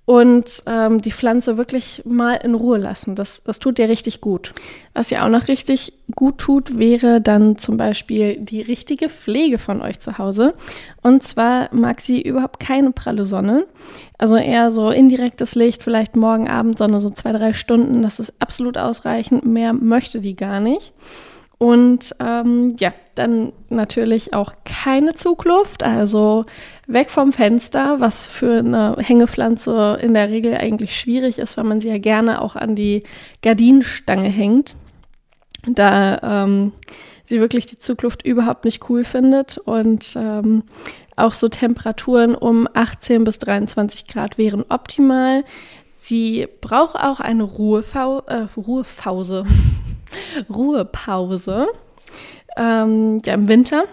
und 0.08 0.62
ähm, 0.64 1.02
die 1.02 1.12
Pflanze 1.12 1.58
wirklich 1.58 2.00
mal 2.06 2.32
in 2.36 2.54
Ruhe 2.54 2.78
lassen. 2.78 3.14
Das, 3.14 3.44
das 3.44 3.58
tut 3.58 3.76
dir 3.76 3.90
richtig 3.90 4.22
gut. 4.22 4.54
Was 4.94 5.12
ihr 5.12 5.22
auch 5.22 5.28
noch 5.28 5.48
richtig 5.48 5.92
gut 6.16 6.38
tut, 6.38 6.78
wäre 6.78 7.20
dann 7.20 7.58
zum 7.58 7.76
Beispiel 7.76 8.38
die 8.40 8.62
richtige 8.62 9.10
Pflege 9.10 9.58
von 9.58 9.82
euch 9.82 10.00
zu 10.00 10.16
Hause. 10.16 10.54
Und 11.02 11.24
zwar 11.24 11.68
mag 11.74 12.00
sie 12.00 12.22
überhaupt 12.22 12.58
keine 12.58 12.92
pralle 12.92 13.26
Sonne. 13.26 13.66
Also 14.16 14.36
eher 14.36 14.70
so 14.70 14.88
indirektes 14.88 15.54
Licht, 15.54 15.82
vielleicht 15.82 16.16
morgen 16.16 16.48
Abend 16.48 16.78
Sonne, 16.78 17.02
so 17.02 17.10
zwei, 17.10 17.32
drei 17.32 17.52
Stunden. 17.52 18.00
Das 18.00 18.18
ist 18.18 18.32
absolut 18.38 18.78
ausreichend. 18.78 19.44
Mehr 19.44 19.74
möchte 19.74 20.22
die 20.22 20.36
gar 20.36 20.60
nicht. 20.60 20.94
Und 21.58 22.14
ähm, 22.18 22.74
ja, 22.78 22.94
dann 23.18 23.52
natürlich 23.68 24.34
auch 24.34 24.52
keine 24.64 25.14
Zugluft, 25.14 25.82
also 25.82 26.46
weg 26.86 27.10
vom 27.10 27.32
Fenster, 27.32 28.00
was 28.00 28.26
für 28.26 28.58
eine 28.58 28.96
Hängepflanze 28.98 29.98
in 30.00 30.14
der 30.14 30.30
Regel 30.30 30.54
eigentlich 30.56 30.98
schwierig 30.98 31.38
ist, 31.38 31.56
weil 31.56 31.64
man 31.64 31.80
sie 31.80 31.88
ja 31.88 31.98
gerne 31.98 32.40
auch 32.40 32.56
an 32.56 32.74
die 32.74 33.02
Gardinenstange 33.42 34.28
hängt, 34.28 34.74
da 35.66 36.44
ähm, 36.44 36.72
sie 37.26 37.40
wirklich 37.40 37.66
die 37.66 37.78
Zugluft 37.78 38.24
überhaupt 38.24 38.64
nicht 38.64 38.88
cool 38.88 39.04
findet 39.04 39.58
und 39.58 40.16
ähm, 40.16 40.62
auch 41.16 41.34
so 41.34 41.48
Temperaturen 41.48 42.34
um 42.34 42.68
18 42.72 43.24
bis 43.24 43.38
23 43.38 44.06
Grad 44.06 44.38
wären 44.38 44.64
optimal. 44.68 45.44
Sie 45.96 46.46
braucht 46.60 46.94
auch 46.94 47.20
eine 47.20 47.42
Ruhefau 47.42 48.20
äh, 48.26 48.46
Ruhepause. 48.56 49.44
Ruhepause. 50.48 51.66
Ähm, 52.56 53.20
ja, 53.24 53.34
im 53.34 53.48
Winter, 53.48 53.84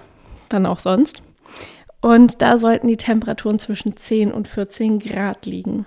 dann 0.49 0.65
auch 0.65 0.79
sonst. 0.79 1.21
Und 2.01 2.41
da 2.41 2.57
sollten 2.57 2.87
die 2.87 2.97
Temperaturen 2.97 3.59
zwischen 3.59 3.97
10 3.97 4.31
und 4.31 4.47
14 4.47 4.99
Grad 4.99 5.45
liegen. 5.45 5.85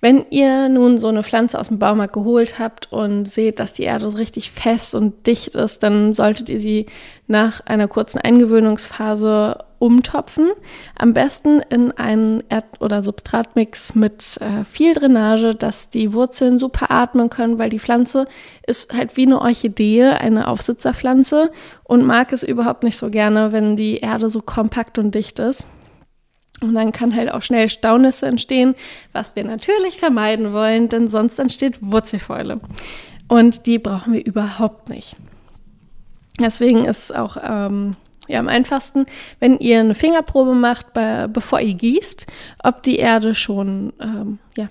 Wenn 0.00 0.24
ihr 0.30 0.70
nun 0.70 0.96
so 0.96 1.08
eine 1.08 1.22
Pflanze 1.22 1.58
aus 1.58 1.68
dem 1.68 1.78
Baumarkt 1.78 2.14
geholt 2.14 2.58
habt 2.58 2.90
und 2.90 3.26
seht, 3.26 3.60
dass 3.60 3.74
die 3.74 3.82
Erde 3.82 4.10
so 4.10 4.16
richtig 4.16 4.50
fest 4.50 4.94
und 4.94 5.26
dicht 5.26 5.54
ist, 5.54 5.82
dann 5.82 6.14
solltet 6.14 6.48
ihr 6.48 6.58
sie 6.58 6.86
nach 7.26 7.60
einer 7.66 7.86
kurzen 7.86 8.18
Eingewöhnungsphase 8.18 9.58
umtopfen. 9.78 10.50
Am 10.96 11.12
besten 11.12 11.60
in 11.70 11.92
einen 11.92 12.42
Erd- 12.48 12.80
oder 12.80 13.02
Substratmix 13.02 13.94
mit 13.94 14.38
äh, 14.40 14.64
viel 14.64 14.94
Drainage, 14.94 15.54
dass 15.54 15.90
die 15.90 16.12
Wurzeln 16.14 16.58
super 16.58 16.90
atmen 16.90 17.28
können, 17.28 17.58
weil 17.58 17.70
die 17.70 17.78
Pflanze 17.78 18.26
ist 18.66 18.94
halt 18.94 19.16
wie 19.16 19.26
eine 19.26 19.40
Orchidee, 19.40 20.04
eine 20.04 20.48
Aufsitzerpflanze 20.48 21.50
und 21.84 22.06
mag 22.06 22.32
es 22.32 22.42
überhaupt 22.42 22.84
nicht 22.84 22.96
so 22.96 23.10
gerne, 23.10 23.52
wenn 23.52 23.76
die 23.76 23.98
Erde 23.98 24.30
so 24.30 24.40
kompakt 24.40 24.98
und 24.98 25.14
dicht 25.14 25.38
ist. 25.38 25.66
Und 26.60 26.74
dann 26.74 26.92
kann 26.92 27.14
halt 27.14 27.32
auch 27.32 27.42
schnell 27.42 27.68
Staunisse 27.70 28.26
entstehen, 28.26 28.74
was 29.12 29.34
wir 29.34 29.44
natürlich 29.44 29.98
vermeiden 29.98 30.52
wollen, 30.52 30.88
denn 30.88 31.08
sonst 31.08 31.38
entsteht 31.38 31.78
Wurzelfäule. 31.80 32.56
Und 33.28 33.66
die 33.66 33.78
brauchen 33.78 34.12
wir 34.12 34.24
überhaupt 34.24 34.88
nicht. 34.88 35.16
Deswegen 36.38 36.84
ist 36.84 37.14
auch 37.14 37.36
ähm, 37.42 37.96
ja, 38.28 38.38
am 38.40 38.48
einfachsten, 38.48 39.06
wenn 39.38 39.58
ihr 39.58 39.80
eine 39.80 39.94
Fingerprobe 39.94 40.54
macht, 40.54 40.92
bei, 40.92 41.26
bevor 41.26 41.60
ihr 41.60 41.74
gießt, 41.74 42.26
ob 42.62 42.82
die 42.82 42.96
Erde 42.96 43.34
schon 43.34 43.92
ähm, 44.00 44.38
ja, 44.56 44.68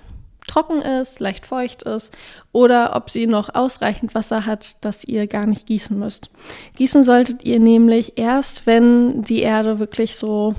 trocken 0.47 0.81
ist, 0.81 1.19
leicht 1.19 1.45
feucht 1.45 1.83
ist 1.83 2.15
oder 2.51 2.95
ob 2.95 3.09
sie 3.09 3.27
noch 3.27 3.53
ausreichend 3.53 4.15
Wasser 4.15 4.45
hat, 4.45 4.83
dass 4.83 5.03
ihr 5.03 5.27
gar 5.27 5.45
nicht 5.45 5.67
gießen 5.67 5.97
müsst. 5.97 6.29
Gießen 6.77 7.03
solltet 7.03 7.43
ihr 7.43 7.59
nämlich 7.59 8.17
erst, 8.17 8.65
wenn 8.65 9.23
die 9.23 9.41
Erde 9.41 9.79
wirklich 9.79 10.15
so 10.15 10.55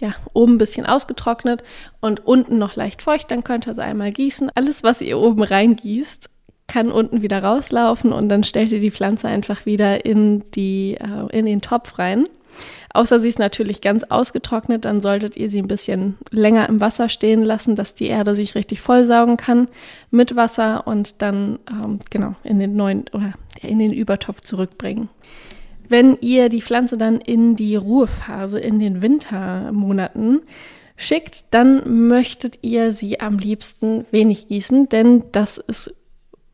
ja, 0.00 0.14
oben 0.32 0.54
ein 0.54 0.58
bisschen 0.58 0.86
ausgetrocknet 0.86 1.62
und 2.00 2.26
unten 2.26 2.58
noch 2.58 2.76
leicht 2.76 3.02
feucht, 3.02 3.30
dann 3.30 3.44
könnt 3.44 3.66
ihr 3.66 3.74
sie 3.74 3.84
einmal 3.84 4.12
gießen. 4.12 4.50
Alles, 4.54 4.82
was 4.82 5.00
ihr 5.00 5.18
oben 5.18 5.42
reingießt, 5.42 6.28
kann 6.66 6.90
unten 6.90 7.22
wieder 7.22 7.42
rauslaufen 7.42 8.12
und 8.12 8.28
dann 8.28 8.44
stellt 8.44 8.72
ihr 8.72 8.80
die 8.80 8.90
Pflanze 8.90 9.28
einfach 9.28 9.66
wieder 9.66 10.04
in, 10.04 10.50
die, 10.52 10.96
äh, 10.98 11.36
in 11.36 11.46
den 11.46 11.60
Topf 11.60 11.98
rein. 11.98 12.26
Außer 12.94 13.20
sie 13.20 13.28
ist 13.28 13.38
natürlich 13.38 13.80
ganz 13.80 14.04
ausgetrocknet, 14.04 14.84
dann 14.84 15.00
solltet 15.00 15.36
ihr 15.36 15.48
sie 15.48 15.60
ein 15.60 15.68
bisschen 15.68 16.18
länger 16.30 16.68
im 16.68 16.80
Wasser 16.80 17.08
stehen 17.08 17.42
lassen, 17.42 17.76
dass 17.76 17.94
die 17.94 18.06
Erde 18.06 18.34
sich 18.34 18.54
richtig 18.54 18.80
vollsaugen 18.80 19.36
kann 19.36 19.68
mit 20.10 20.36
Wasser 20.36 20.86
und 20.86 21.22
dann 21.22 21.58
ähm, 21.70 21.98
genau 22.10 22.34
in 22.42 22.58
den 22.58 22.76
neuen 22.76 23.04
oder 23.12 23.32
in 23.62 23.78
den 23.78 23.92
Übertopf 23.92 24.42
zurückbringen. 24.42 25.08
Wenn 25.88 26.16
ihr 26.20 26.48
die 26.48 26.62
Pflanze 26.62 26.96
dann 26.96 27.20
in 27.20 27.56
die 27.56 27.76
Ruhephase 27.76 28.58
in 28.58 28.78
den 28.78 29.02
Wintermonaten 29.02 30.40
schickt, 30.96 31.46
dann 31.50 32.08
möchtet 32.08 32.58
ihr 32.62 32.92
sie 32.92 33.20
am 33.20 33.38
liebsten 33.38 34.06
wenig 34.10 34.48
gießen, 34.48 34.88
denn 34.88 35.24
das 35.32 35.58
ist 35.58 35.94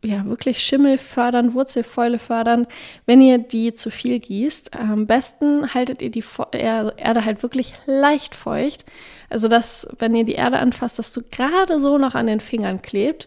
ja 0.05 0.25
wirklich 0.27 0.61
Schimmel 0.61 0.97
fördern, 0.97 1.55
Wurzelfäule 1.55 2.19
fördern, 2.19 2.67
wenn 3.07 3.21
ihr 3.21 3.39
die 3.39 3.75
zu 3.75 3.91
viel 3.91 4.21
gießt. 4.21 4.75
Am 4.75 5.07
besten 5.07 5.75
haltet 5.75 6.03
ihr 6.03 6.11
die 6.11 6.25
Erde 6.53 7.25
halt 7.25 7.43
wirklich 7.43 7.75
leicht 7.87 8.37
feucht. 8.37 8.85
Also 9.29 9.49
dass, 9.49 9.89
wenn 9.99 10.15
ihr 10.15 10.25
die 10.25 10.35
Erde 10.35 10.59
anfasst, 10.59 10.99
dass 10.99 11.13
du 11.13 11.23
gerade 11.23 11.81
so 11.81 11.99
noch 11.99 12.15
an 12.15 12.27
den 12.27 12.41
Fingern 12.41 12.81
klebt. 12.81 13.27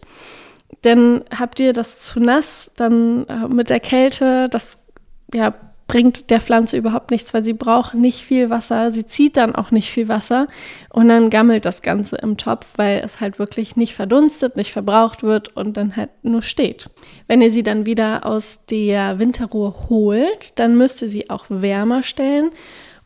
Denn 0.84 1.22
habt 1.38 1.60
ihr 1.60 1.72
das 1.72 2.00
zu 2.00 2.18
nass, 2.18 2.72
dann 2.76 3.26
äh, 3.26 3.46
mit 3.48 3.70
der 3.70 3.78
Kälte, 3.78 4.48
das 4.48 4.78
ja, 5.32 5.54
bringt 5.86 6.30
der 6.30 6.40
Pflanze 6.40 6.76
überhaupt 6.76 7.10
nichts, 7.10 7.34
weil 7.34 7.42
sie 7.42 7.52
braucht 7.52 7.94
nicht 7.94 8.22
viel 8.22 8.50
Wasser, 8.50 8.90
sie 8.90 9.06
zieht 9.06 9.36
dann 9.36 9.54
auch 9.54 9.70
nicht 9.70 9.90
viel 9.90 10.08
Wasser. 10.08 10.48
Und 10.90 11.08
dann 11.08 11.30
gammelt 11.30 11.64
das 11.64 11.82
Ganze 11.82 12.16
im 12.16 12.36
Topf, 12.36 12.66
weil 12.76 13.02
es 13.04 13.20
halt 13.20 13.38
wirklich 13.38 13.76
nicht 13.76 13.94
verdunstet, 13.94 14.56
nicht 14.56 14.72
verbraucht 14.72 15.22
wird 15.22 15.54
und 15.56 15.76
dann 15.76 15.96
halt 15.96 16.10
nur 16.22 16.42
steht. 16.42 16.90
Wenn 17.28 17.40
ihr 17.40 17.50
sie 17.50 17.62
dann 17.62 17.86
wieder 17.86 18.24
aus 18.24 18.60
der 18.70 19.18
Winterruhe 19.18 19.74
holt, 19.88 20.58
dann 20.58 20.76
müsst 20.76 21.02
ihr 21.02 21.08
sie 21.08 21.30
auch 21.30 21.46
wärmer 21.48 22.02
stellen 22.02 22.50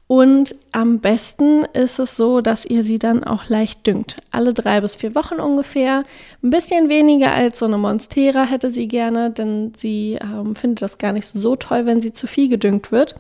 und 0.09 0.55
am 0.71 1.01
besten 1.01 1.65
ist 1.73 1.99
es 1.99 2.17
so, 2.17 2.41
dass 2.41 2.65
ihr 2.65 2.85
sie 2.85 2.99
dann 2.99 3.25
auch 3.25 3.49
leicht 3.49 3.87
düngt. 3.87 4.17
Alle 4.31 4.55
drei 4.55 4.81
bis 4.81 4.95
vier 4.95 5.17
Wochen 5.17 5.37
ungefähr. 5.37 6.05
Ein 6.43 6.51
bisschen 6.51 6.89
weniger 6.89 7.33
als 7.33 7.59
so 7.59 7.67
eine 7.67 7.77
Monstera 7.77 8.45
hätte 8.45 8.71
sie 8.71 8.87
gerne, 8.87 9.31
denn 9.31 9.73
sie 9.75 10.19
ähm, 10.23 10.55
findet 10.55 10.83
das 10.83 10.99
gar 10.99 11.13
nicht 11.13 11.27
so 11.27 11.57
toll, 11.57 11.87
wenn 11.87 12.01
sie 12.01 12.13
zu 12.13 12.29
viel 12.29 12.49
gedüngt 12.49 12.93
wird. 12.93 13.17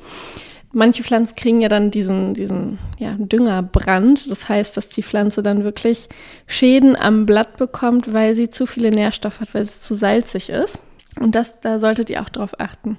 Manche 0.72 1.02
Pflanzen 1.02 1.34
kriegen 1.34 1.60
ja 1.60 1.68
dann 1.68 1.90
diesen, 1.90 2.34
diesen 2.34 2.78
ja, 2.98 3.16
Düngerbrand. 3.18 4.30
Das 4.30 4.48
heißt, 4.48 4.76
dass 4.76 4.88
die 4.88 5.02
Pflanze 5.02 5.42
dann 5.42 5.64
wirklich 5.64 6.08
Schäden 6.46 6.94
am 6.94 7.26
Blatt 7.26 7.56
bekommt, 7.56 8.12
weil 8.12 8.34
sie 8.36 8.50
zu 8.50 8.66
viele 8.66 8.90
Nährstoffe 8.90 9.40
hat, 9.40 9.54
weil 9.54 9.62
es 9.62 9.80
zu 9.80 9.94
salzig 9.94 10.50
ist. 10.50 10.84
Und 11.18 11.34
das, 11.34 11.60
da 11.60 11.80
solltet 11.80 12.10
ihr 12.10 12.20
auch 12.20 12.28
drauf 12.28 12.60
achten. 12.60 12.98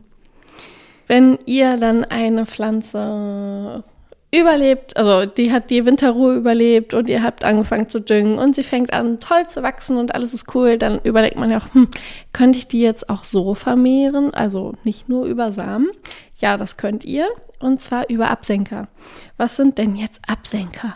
Wenn 1.08 1.40
ihr 1.46 1.78
dann 1.78 2.04
eine 2.04 2.46
Pflanze 2.46 3.84
überlebt, 4.32 4.98
also 4.98 5.26
die 5.26 5.54
hat 5.54 5.70
die 5.70 5.86
Winterruhe 5.86 6.36
überlebt 6.36 6.94
und 6.94 7.10
ihr 7.10 7.24
habt 7.24 7.46
angefangen 7.46 7.88
zu 7.88 8.02
düngen 8.02 8.38
und 8.38 8.56
sie 8.56 8.64
fängt 8.64 8.92
an 8.92 9.20
toll 9.20 9.48
zu 9.48 9.64
wachsen 9.64 9.98
und 9.98 10.14
alles 10.14 10.34
ist 10.34 10.54
cool, 10.54 10.78
dann 10.78 11.00
überlegt 11.04 11.38
man 11.38 11.50
ja 11.50 11.60
auch, 11.60 11.74
hm, 11.74 11.88
könnte 12.34 12.60
ich 12.60 12.68
die 12.68 12.82
jetzt 12.82 13.10
auch 13.10 13.24
so 13.24 13.56
vermehren? 13.56 14.34
Also 14.34 14.74
nicht 14.84 15.08
nur 15.08 15.26
über 15.26 15.52
Samen. 15.54 15.90
Ja, 16.38 16.58
das 16.58 16.76
könnt 16.76 17.06
ihr 17.06 17.28
und 17.60 17.82
zwar 17.82 18.10
über 18.10 18.30
Absenker. 18.30 18.90
Was 19.38 19.56
sind 19.56 19.78
denn 19.78 19.96
jetzt 19.96 20.20
Absenker? 20.28 20.96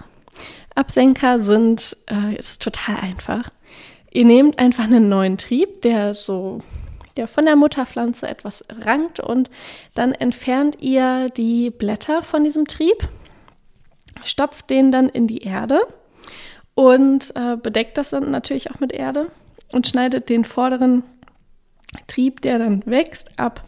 Absenker 0.75 1.39
sind, 1.39 1.97
äh, 2.07 2.35
ist 2.35 2.61
total 2.61 2.97
einfach. 2.97 3.49
Ihr 4.11 4.25
nehmt 4.25 4.59
einfach 4.59 4.83
einen 4.83 5.07
neuen 5.07 5.37
Trieb, 5.37 5.81
der 5.81 6.13
so 6.13 6.61
der 7.17 7.27
von 7.27 7.45
der 7.45 7.55
Mutterpflanze 7.55 8.27
etwas 8.27 8.63
rankt 8.69 9.19
und 9.19 9.49
dann 9.93 10.13
entfernt 10.13 10.77
ihr 10.79 11.29
die 11.29 11.69
Blätter 11.69 12.23
von 12.23 12.43
diesem 12.43 12.65
Trieb, 12.67 13.07
stopft 14.23 14.69
den 14.69 14.91
dann 14.91 15.09
in 15.09 15.27
die 15.27 15.39
Erde 15.39 15.81
und 16.75 17.35
äh, 17.35 17.57
bedeckt 17.57 17.97
das 17.97 18.11
dann 18.11 18.31
natürlich 18.31 18.71
auch 18.71 18.79
mit 18.79 18.91
Erde 18.91 19.27
und 19.71 19.87
schneidet 19.87 20.29
den 20.29 20.45
vorderen 20.45 21.03
Trieb, 22.07 22.41
der 22.41 22.59
dann 22.59 22.83
wächst, 22.85 23.39
ab. 23.39 23.63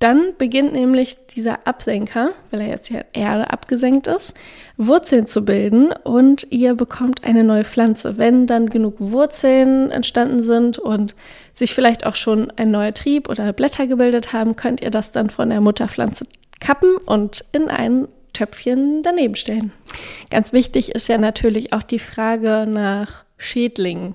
Dann 0.00 0.32
beginnt 0.38 0.72
nämlich 0.72 1.18
dieser 1.26 1.66
Absenker, 1.66 2.30
weil 2.50 2.62
er 2.62 2.68
jetzt 2.68 2.88
ja 2.88 3.02
Erde 3.12 3.50
abgesenkt 3.50 4.06
ist, 4.06 4.34
Wurzeln 4.78 5.26
zu 5.26 5.44
bilden 5.44 5.92
und 5.92 6.46
ihr 6.48 6.74
bekommt 6.74 7.22
eine 7.22 7.44
neue 7.44 7.64
Pflanze. 7.64 8.16
Wenn 8.16 8.46
dann 8.46 8.70
genug 8.70 8.94
Wurzeln 8.98 9.90
entstanden 9.90 10.42
sind 10.42 10.78
und 10.78 11.14
sich 11.52 11.74
vielleicht 11.74 12.06
auch 12.06 12.14
schon 12.14 12.50
ein 12.56 12.70
neuer 12.70 12.94
Trieb 12.94 13.28
oder 13.28 13.52
Blätter 13.52 13.86
gebildet 13.86 14.32
haben, 14.32 14.56
könnt 14.56 14.80
ihr 14.80 14.90
das 14.90 15.12
dann 15.12 15.28
von 15.28 15.50
der 15.50 15.60
Mutterpflanze 15.60 16.24
kappen 16.60 16.96
und 17.04 17.44
in 17.52 17.68
ein 17.68 18.08
Töpfchen 18.32 19.02
daneben 19.02 19.36
stellen. 19.36 19.70
Ganz 20.30 20.54
wichtig 20.54 20.94
ist 20.94 21.08
ja 21.08 21.18
natürlich 21.18 21.74
auch 21.74 21.82
die 21.82 21.98
Frage 21.98 22.66
nach 22.66 23.24
Schädlingen. 23.36 24.14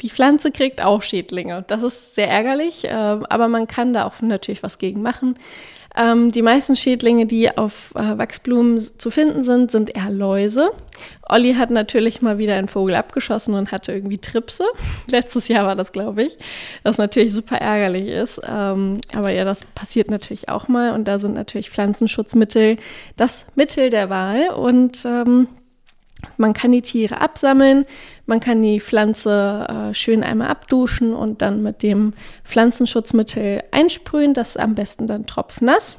die 0.00 0.10
Pflanze 0.10 0.50
kriegt 0.50 0.82
auch 0.82 1.02
Schädlinge. 1.02 1.64
Das 1.66 1.82
ist 1.82 2.14
sehr 2.14 2.28
ärgerlich, 2.28 2.84
äh, 2.84 2.90
aber 2.90 3.48
man 3.48 3.66
kann 3.66 3.92
da 3.92 4.04
auch 4.04 4.20
natürlich 4.22 4.62
was 4.62 4.78
gegen 4.78 5.02
machen. 5.02 5.36
Ähm, 5.96 6.30
die 6.30 6.42
meisten 6.42 6.76
Schädlinge, 6.76 7.26
die 7.26 7.56
auf 7.56 7.92
äh, 7.96 8.16
Wachsblumen 8.16 8.80
zu 8.80 9.10
finden 9.10 9.42
sind, 9.42 9.72
sind 9.72 9.94
eher 9.94 10.10
Läuse. 10.10 10.70
Olli 11.28 11.54
hat 11.54 11.70
natürlich 11.70 12.22
mal 12.22 12.38
wieder 12.38 12.54
einen 12.54 12.68
Vogel 12.68 12.94
abgeschossen 12.94 13.54
und 13.54 13.72
hatte 13.72 13.92
irgendwie 13.92 14.18
Tripse. 14.18 14.64
Letztes 15.10 15.48
Jahr 15.48 15.66
war 15.66 15.74
das, 15.74 15.90
glaube 15.90 16.22
ich. 16.22 16.38
Was 16.84 16.98
natürlich 16.98 17.32
super 17.32 17.56
ärgerlich 17.56 18.06
ist. 18.06 18.40
Ähm, 18.46 18.98
aber 19.12 19.30
ja, 19.30 19.44
das 19.44 19.64
passiert 19.66 20.10
natürlich 20.10 20.48
auch 20.48 20.68
mal. 20.68 20.92
Und 20.92 21.06
da 21.06 21.18
sind 21.18 21.34
natürlich 21.34 21.70
Pflanzenschutzmittel 21.70 22.76
das 23.16 23.46
Mittel 23.56 23.90
der 23.90 24.10
Wahl. 24.10 24.50
Und 24.50 25.04
ähm, 25.04 25.48
man 26.36 26.52
kann 26.52 26.72
die 26.72 26.82
Tiere 26.82 27.20
absammeln, 27.20 27.86
man 28.30 28.38
kann 28.38 28.62
die 28.62 28.80
Pflanze 28.80 29.66
äh, 29.68 29.92
schön 29.92 30.22
einmal 30.22 30.48
abduschen 30.48 31.14
und 31.14 31.42
dann 31.42 31.62
mit 31.64 31.82
dem 31.82 32.14
Pflanzenschutzmittel 32.44 33.64
einsprühen. 33.72 34.34
Das 34.34 34.50
ist 34.50 34.60
am 34.60 34.76
besten 34.76 35.08
dann 35.08 35.26
tropfnass. 35.26 35.98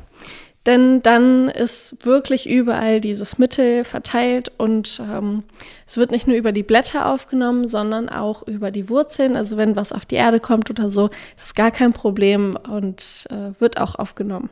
Denn 0.65 1.01
dann 1.01 1.49
ist 1.49 2.05
wirklich 2.05 2.47
überall 2.47 3.01
dieses 3.01 3.37
Mittel 3.37 3.83
verteilt 3.83 4.51
und 4.57 5.01
ähm, 5.11 5.43
es 5.87 5.97
wird 5.97 6.11
nicht 6.11 6.27
nur 6.27 6.37
über 6.37 6.51
die 6.51 6.63
Blätter 6.63 7.07
aufgenommen, 7.07 7.67
sondern 7.67 8.07
auch 8.07 8.47
über 8.47 8.71
die 8.71 8.87
Wurzeln. 8.87 9.35
Also 9.35 9.57
wenn 9.57 9.75
was 9.75 9.91
auf 9.91 10.05
die 10.05 10.15
Erde 10.15 10.39
kommt 10.39 10.69
oder 10.69 10.89
so, 10.89 11.09
ist 11.35 11.55
gar 11.55 11.71
kein 11.71 11.91
Problem 11.91 12.55
und 12.71 13.27
äh, 13.29 13.59
wird 13.59 13.81
auch 13.81 13.95
aufgenommen. 13.95 14.49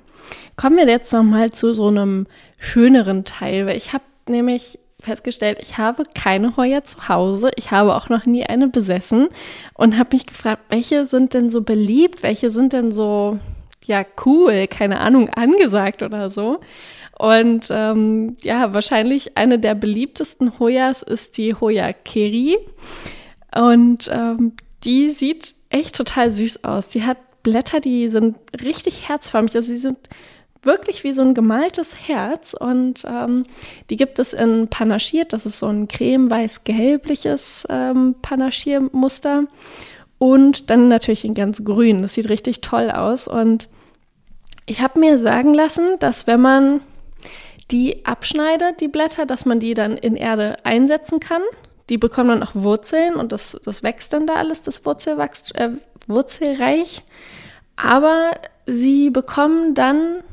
Kommen 0.57 0.77
wir 0.77 0.87
jetzt 0.87 1.13
nochmal 1.13 1.51
zu 1.51 1.73
so 1.73 1.87
einem 1.87 2.27
schöneren 2.57 3.23
Teil, 3.23 3.67
weil 3.67 3.77
ich 3.77 3.93
habe 3.93 4.03
nämlich 4.27 4.79
festgestellt, 4.99 5.59
ich 5.61 5.77
habe 5.77 6.03
keine 6.13 6.57
Heuer 6.57 6.83
zu 6.83 7.07
Hause. 7.07 7.51
Ich 7.55 7.71
habe 7.71 7.95
auch 7.95 8.09
noch 8.09 8.25
nie 8.25 8.45
eine 8.45 8.67
besessen 8.67 9.29
und 9.73 9.97
habe 9.97 10.09
mich 10.13 10.25
gefragt, 10.25 10.63
welche 10.69 11.05
sind 11.05 11.33
denn 11.33 11.49
so 11.49 11.61
beliebt, 11.61 12.23
welche 12.23 12.49
sind 12.49 12.73
denn 12.73 12.91
so, 12.91 13.39
ja, 13.85 14.03
cool, 14.25 14.67
keine 14.67 14.99
Ahnung, 14.99 15.29
angesagt 15.29 16.01
oder 16.01 16.29
so. 16.29 16.59
Und 17.17 17.67
ähm, 17.69 18.37
ja, 18.43 18.73
wahrscheinlich 18.73 19.37
eine 19.37 19.59
der 19.59 19.75
beliebtesten 19.75 20.59
Hoyas 20.59 21.03
ist 21.03 21.37
die 21.37 21.53
Hoya 21.53 21.91
Keri. 21.91 22.57
Und 23.53 24.09
ähm, 24.13 24.53
die 24.83 25.09
sieht 25.09 25.55
echt 25.69 25.95
total 25.95 26.31
süß 26.31 26.63
aus. 26.63 26.91
Sie 26.91 27.03
hat 27.03 27.17
Blätter, 27.43 27.79
die 27.79 28.09
sind 28.09 28.37
richtig 28.63 29.09
herzförmig. 29.09 29.55
Also 29.55 29.67
sie 29.67 29.79
sind 29.79 29.97
wirklich 30.61 31.03
wie 31.03 31.13
so 31.13 31.21
ein 31.21 31.33
gemaltes 31.33 32.07
Herz 32.07 32.53
und 32.53 33.05
ähm, 33.05 33.45
die 33.89 33.95
gibt 33.95 34.19
es 34.19 34.33
in 34.33 34.67
panaschiert, 34.67 35.33
das 35.33 35.45
ist 35.45 35.59
so 35.59 35.67
ein 35.67 35.87
creme-weiß-gelbliches 35.87 37.67
ähm, 37.69 38.15
Panaschiermuster 38.21 39.45
und 40.17 40.69
dann 40.69 40.87
natürlich 40.87 41.23
in 41.25 41.33
ganz 41.33 41.63
grün, 41.63 42.01
das 42.01 42.15
sieht 42.15 42.29
richtig 42.29 42.61
toll 42.61 42.91
aus 42.91 43.27
und 43.27 43.69
ich 44.65 44.81
habe 44.81 44.99
mir 44.99 45.17
sagen 45.17 45.53
lassen, 45.53 45.97
dass 45.99 46.27
wenn 46.27 46.41
man 46.41 46.81
die 47.71 48.05
abschneidet, 48.05 48.81
die 48.81 48.87
Blätter, 48.87 49.25
dass 49.25 49.45
man 49.45 49.59
die 49.59 49.73
dann 49.73 49.97
in 49.97 50.15
Erde 50.15 50.57
einsetzen 50.63 51.19
kann. 51.19 51.41
Die 51.89 51.97
bekommen 51.97 52.29
dann 52.29 52.43
auch 52.43 52.55
Wurzeln 52.55 53.15
und 53.15 53.31
das, 53.31 53.57
das 53.63 53.83
wächst 53.83 54.13
dann 54.13 54.27
da 54.27 54.35
alles, 54.35 54.61
das 54.61 54.85
Wurzelwachst, 54.85 55.55
äh, 55.55 55.71
Wurzelreich. 56.07 57.03
Aber 57.75 58.31
sie 58.65 59.09
bekommen 59.09 59.73
dann 59.73 60.23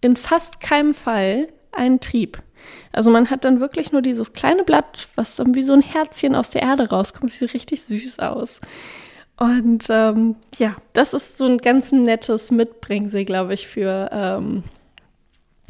in 0.00 0.16
fast 0.16 0.60
keinem 0.60 0.94
Fall 0.94 1.48
einen 1.72 2.00
Trieb. 2.00 2.42
Also 2.92 3.10
man 3.10 3.30
hat 3.30 3.44
dann 3.44 3.60
wirklich 3.60 3.92
nur 3.92 4.02
dieses 4.02 4.32
kleine 4.32 4.64
Blatt, 4.64 5.08
was 5.14 5.36
dann 5.36 5.54
wie 5.54 5.62
so 5.62 5.72
ein 5.72 5.82
Herzchen 5.82 6.34
aus 6.34 6.50
der 6.50 6.62
Erde 6.62 6.88
rauskommt. 6.88 7.30
Sieht 7.30 7.54
richtig 7.54 7.82
süß 7.84 8.18
aus. 8.20 8.60
Und 9.38 9.86
ähm, 9.90 10.36
ja, 10.56 10.76
das 10.92 11.12
ist 11.12 11.36
so 11.36 11.44
ein 11.44 11.58
ganz 11.58 11.92
nettes 11.92 12.50
Mitbringsel, 12.50 13.24
glaube 13.24 13.54
ich, 13.54 13.68
für 13.68 14.08
ähm, 14.12 14.64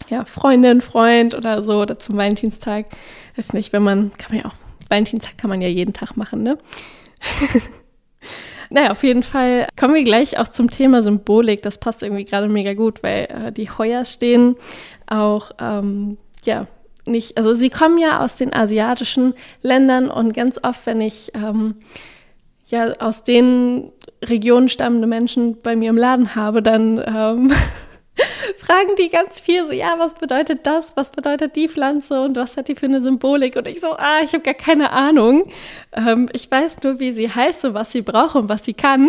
ja, 0.09 0.25
Freundin, 0.25 0.81
Freund 0.81 1.35
oder 1.35 1.63
so 1.63 1.81
oder 1.81 1.99
zum 1.99 2.17
Valentinstag. 2.17 2.87
Weiß 3.37 3.53
nicht, 3.53 3.73
wenn 3.73 3.83
man, 3.83 4.13
kann 4.19 4.33
man 4.37 4.45
ja 4.45 4.51
auch, 4.51 4.55
Valentinstag 4.89 5.37
kann 5.37 5.51
man 5.51 5.61
ja 5.61 5.69
jeden 5.69 5.93
Tag 5.93 6.17
machen, 6.17 6.43
ne? 6.43 6.59
Naja, 8.71 8.91
auf 8.91 9.03
jeden 9.03 9.23
Fall 9.23 9.67
kommen 9.77 9.95
wir 9.95 10.05
gleich 10.05 10.39
auch 10.39 10.49
zum 10.49 10.71
Thema 10.71 11.03
Symbolik. 11.03 11.63
Das 11.63 11.79
passt 11.79 12.03
irgendwie 12.03 12.25
gerade 12.25 12.49
mega 12.49 12.73
gut, 12.75 13.03
weil 13.03 13.25
äh, 13.25 13.53
die 13.53 13.71
Heuer 13.71 14.05
stehen 14.05 14.57
auch, 15.07 15.53
ähm, 15.61 16.19
ja, 16.45 16.67
nicht, 17.07 17.37
also 17.39 17.55
sie 17.55 17.71
kommen 17.71 17.99
ja 17.99 18.25
aus 18.25 18.37
den 18.37 18.53
asiatischen 18.53 19.35
Ländern 19.63 20.11
und 20.11 20.35
ganz 20.35 20.59
oft, 20.63 20.87
wenn 20.87 21.01
ich 21.01 21.31
ähm, 21.35 21.77
ja 22.67 22.93
aus 22.99 23.23
den 23.23 23.93
Regionen 24.25 24.69
stammende 24.69 25.07
Menschen 25.07 25.59
bei 25.63 25.77
mir 25.77 25.91
im 25.91 25.97
Laden 25.97 26.35
habe, 26.35 26.63
dann 26.63 27.03
ähm, 27.07 27.53
fragen 28.57 28.97
die 28.99 29.09
ganz 29.09 29.41
viel 29.41 29.67
so, 29.67 29.73
ja, 29.73 29.99
was 29.99 30.15
bedeutet 30.15 30.67
das? 30.67 30.97
Was 30.97 31.11
bedeutet 31.11 31.57
die 31.57 31.69
Pflanze 31.69 32.21
und 32.21 32.37
was 32.37 32.57
hat 32.57 32.69
die 32.69 32.75
für 32.75 32.87
eine 32.87 33.03
Symbolik? 33.03 33.57
Und 33.57 33.69
ich 33.69 33.81
so, 33.81 33.93
ah, 33.97 34.21
ich 34.23 34.33
habe 34.33 34.43
gar 34.43 34.55
keine 34.55 34.93
Ahnung. 34.93 35.51
Ähm, 35.93 36.29
ich 36.33 36.51
weiß 36.51 36.83
nur, 36.83 36.99
wie 37.01 37.13
sie 37.13 37.29
heißt 37.29 37.65
und 37.67 37.75
was 37.75 37.93
sie 37.93 38.03
braucht 38.03 38.37
und 38.37 38.49
was 38.49 38.65
sie 38.65 38.75
kann, 38.75 39.09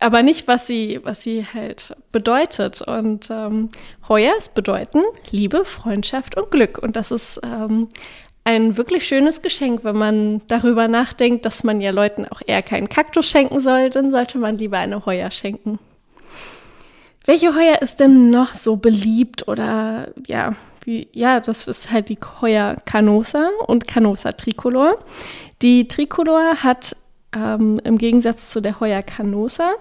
aber 0.00 0.22
nicht, 0.22 0.48
was 0.48 0.66
sie, 0.66 1.00
was 1.02 1.22
sie 1.22 1.46
halt 1.52 1.94
bedeutet. 2.12 2.82
Und 2.82 3.30
ähm, 3.30 3.68
Heuers 4.08 4.48
bedeuten 4.48 5.02
Liebe, 5.30 5.64
Freundschaft 5.64 6.36
und 6.36 6.50
Glück. 6.50 6.78
Und 6.78 6.96
das 6.96 7.10
ist 7.10 7.40
ähm, 7.42 7.88
ein 8.44 8.76
wirklich 8.76 9.06
schönes 9.06 9.40
Geschenk, 9.40 9.84
wenn 9.84 9.96
man 9.96 10.42
darüber 10.48 10.88
nachdenkt, 10.88 11.46
dass 11.46 11.64
man 11.64 11.80
ja 11.80 11.90
Leuten 11.90 12.26
auch 12.26 12.42
eher 12.46 12.62
keinen 12.62 12.88
Kaktus 12.88 13.28
schenken 13.28 13.60
soll, 13.60 13.88
dann 13.88 14.10
sollte 14.10 14.38
man 14.38 14.58
lieber 14.58 14.78
eine 14.78 15.06
Heuer 15.06 15.30
schenken. 15.30 15.78
Welche 17.24 17.54
Heuer 17.54 17.80
ist 17.80 18.00
denn 18.00 18.30
noch 18.30 18.54
so 18.54 18.76
beliebt 18.76 19.48
oder 19.48 20.08
ja, 20.26 20.54
wie, 20.84 21.08
ja, 21.12 21.40
das 21.40 21.66
ist 21.66 21.90
halt 21.90 22.10
die 22.10 22.18
Heuer 22.40 22.76
Canosa 22.84 23.48
und 23.66 23.86
Canosa 23.86 24.32
Tricolor. 24.32 24.98
Die 25.62 25.88
Tricolor 25.88 26.62
hat 26.62 26.96
ähm, 27.34 27.80
im 27.84 27.96
Gegensatz 27.96 28.50
zu 28.50 28.60
der 28.60 28.78
Heuer 28.80 29.02
Canosa 29.02 29.72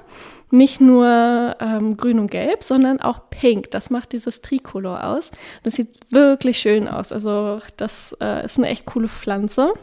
nicht 0.53 0.79
nur 0.79 1.55
ähm, 1.59 1.97
grün 1.97 2.19
und 2.19 2.29
gelb, 2.29 2.63
sondern 2.63 3.01
auch 3.01 3.29
pink. 3.31 3.71
Das 3.71 3.89
macht 3.89 4.11
dieses 4.13 4.41
Tricolor 4.41 5.03
aus. 5.03 5.31
Das 5.63 5.73
sieht 5.73 5.89
wirklich 6.11 6.59
schön 6.59 6.87
aus. 6.87 7.11
Also 7.11 7.59
das 7.75 8.15
äh, 8.21 8.45
ist 8.45 8.59
eine 8.59 8.67
echt 8.67 8.85
coole 8.85 9.07
Pflanze. 9.07 9.73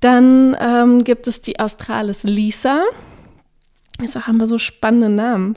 Dann 0.00 0.56
ähm, 0.60 1.04
gibt 1.04 1.26
es 1.26 1.40
die 1.40 1.58
Australis 1.58 2.22
Lisa. 2.22 2.82
Jetzt 4.00 4.14
haben 4.26 4.38
wir 4.38 4.46
so 4.46 4.58
spannende 4.58 5.08
Namen. 5.08 5.56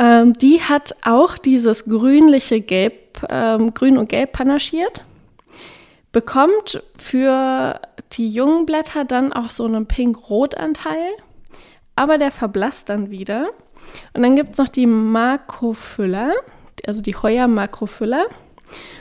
Ähm, 0.00 0.32
die 0.32 0.60
hat 0.60 0.96
auch 1.04 1.38
dieses 1.38 1.84
grünliche 1.84 2.60
Gelb, 2.60 3.24
ähm, 3.28 3.72
grün 3.72 3.98
und 3.98 4.08
gelb 4.08 4.32
panaschiert. 4.32 5.04
Bekommt 6.10 6.82
für 6.98 7.80
die 8.12 8.28
jungen 8.28 8.66
Blätter 8.66 9.04
dann 9.04 9.32
auch 9.32 9.50
so 9.50 9.64
einen 9.64 9.86
pink-rot-Anteil 9.86 11.12
aber 12.00 12.16
der 12.16 12.30
verblasst 12.30 12.88
dann 12.88 13.10
wieder. 13.10 13.50
Und 14.14 14.22
dann 14.22 14.34
gibt 14.34 14.52
es 14.52 14.58
noch 14.58 14.68
die 14.68 14.86
Makrophylla, 14.86 16.32
also 16.86 17.02
die 17.02 17.14
Heuer 17.14 17.46
Makrophylla. 17.46 18.22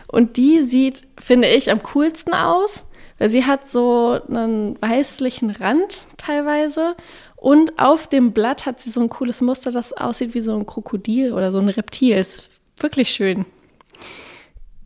Und 0.08 0.36
die 0.36 0.64
sieht, 0.64 1.08
finde 1.18 1.48
ich, 1.48 1.72
am 1.72 1.82
coolsten 1.82 2.34
aus, 2.34 2.88
weil 3.18 3.30
sie 3.30 3.46
hat 3.46 3.70
so 3.70 4.20
einen 4.28 4.82
weißlichen 4.82 5.52
Rand 5.52 6.08
teilweise. 6.18 6.94
Und 7.40 7.80
auf 7.80 8.08
dem 8.08 8.34
Blatt 8.34 8.66
hat 8.66 8.82
sie 8.82 8.90
so 8.90 9.00
ein 9.00 9.08
cooles 9.08 9.40
Muster, 9.40 9.72
das 9.72 9.94
aussieht 9.94 10.34
wie 10.34 10.42
so 10.42 10.58
ein 10.58 10.66
Krokodil 10.66 11.32
oder 11.32 11.54
so 11.54 11.60
ein 11.60 11.70
Reptil. 11.70 12.18
Ist 12.18 12.50
wirklich 12.78 13.12
schön. 13.12 13.46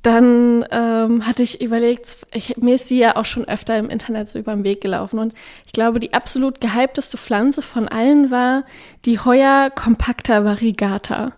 Dann 0.04 0.64
ähm, 0.70 1.26
hatte 1.26 1.42
ich 1.42 1.62
überlegt, 1.62 2.18
ich, 2.32 2.58
mir 2.58 2.76
ist 2.76 2.90
sie 2.90 3.00
ja 3.00 3.16
auch 3.16 3.26
schon 3.26 3.48
öfter 3.48 3.76
im 3.80 3.90
Internet 3.90 4.30
so 4.30 4.38
über 4.38 4.54
den 4.54 4.64
Weg 4.64 4.82
gelaufen. 4.82 5.18
Und 5.18 5.34
ich 5.66 5.72
glaube, 5.72 6.00
die 6.00 6.14
absolut 6.14 6.62
gehypteste 6.62 7.18
Pflanze 7.18 7.64
von 7.64 7.88
allen 7.88 8.30
war 8.30 8.66
die 9.06 9.18
Heuer 9.18 9.72
compacta 9.74 10.46
variegata. 10.46 11.32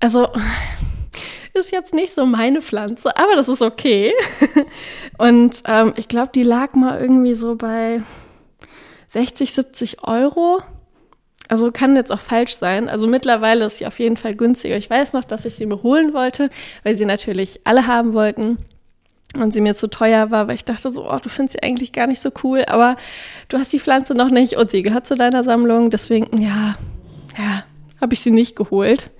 Also 0.00 0.28
ist 1.52 1.72
jetzt 1.72 1.92
nicht 1.92 2.14
so 2.14 2.24
meine 2.24 2.62
Pflanze, 2.62 3.14
aber 3.18 3.36
das 3.36 3.48
ist 3.48 3.60
okay. 3.60 4.14
Und 5.18 5.62
ähm, 5.66 5.92
ich 5.96 6.08
glaube, 6.08 6.30
die 6.34 6.42
lag 6.42 6.72
mal 6.74 6.98
irgendwie 6.98 7.34
so 7.34 7.56
bei 7.56 8.00
60, 9.08 9.52
70 9.52 10.04
Euro. 10.04 10.62
Also 11.48 11.72
kann 11.72 11.96
jetzt 11.96 12.12
auch 12.12 12.20
falsch 12.20 12.54
sein. 12.54 12.88
Also 12.88 13.06
mittlerweile 13.06 13.64
ist 13.64 13.78
sie 13.78 13.86
auf 13.86 13.98
jeden 13.98 14.16
Fall 14.16 14.34
günstiger. 14.34 14.76
Ich 14.76 14.90
weiß 14.90 15.14
noch, 15.14 15.24
dass 15.24 15.46
ich 15.46 15.54
sie 15.54 15.66
mir 15.66 15.82
holen 15.82 16.12
wollte, 16.12 16.50
weil 16.82 16.94
sie 16.94 17.06
natürlich 17.06 17.60
alle 17.64 17.86
haben 17.86 18.12
wollten 18.12 18.58
und 19.34 19.52
sie 19.52 19.60
mir 19.60 19.74
zu 19.74 19.88
teuer 19.88 20.30
war, 20.30 20.48
weil 20.48 20.54
ich 20.54 20.64
dachte 20.64 20.90
so, 20.90 21.10
oh, 21.10 21.18
du 21.18 21.28
findest 21.28 21.58
sie 21.58 21.62
eigentlich 21.62 21.92
gar 21.92 22.06
nicht 22.06 22.20
so 22.20 22.30
cool, 22.42 22.64
aber 22.66 22.96
du 23.48 23.58
hast 23.58 23.72
die 23.72 23.80
Pflanze 23.80 24.14
noch 24.14 24.30
nicht 24.30 24.56
und 24.56 24.70
sie 24.70 24.82
gehört 24.82 25.06
zu 25.06 25.16
deiner 25.16 25.44
Sammlung. 25.44 25.90
Deswegen, 25.90 26.40
ja, 26.40 26.76
ja, 27.38 27.64
habe 28.00 28.14
ich 28.14 28.20
sie 28.20 28.30
nicht 28.30 28.56
geholt, 28.56 29.10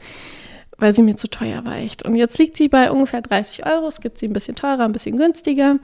weil 0.77 0.94
sie 0.94 1.03
mir 1.03 1.16
zu 1.16 1.29
teuer 1.29 1.64
war 1.64 1.77
echt. 1.77 2.05
Und 2.05 2.14
jetzt 2.16 2.38
liegt 2.38 2.57
sie 2.57 2.68
bei 2.68 2.90
ungefähr 2.90 3.22
30 3.22 3.66
Euro. 3.66 3.88
Es 3.88 4.01
gibt 4.01 4.18
sie 4.18 4.27
ein 4.27 4.33
bisschen 4.33 4.55
teurer, 4.55 4.85
ein 4.85 4.92
bisschen 4.92 5.16
günstiger. 5.16 5.77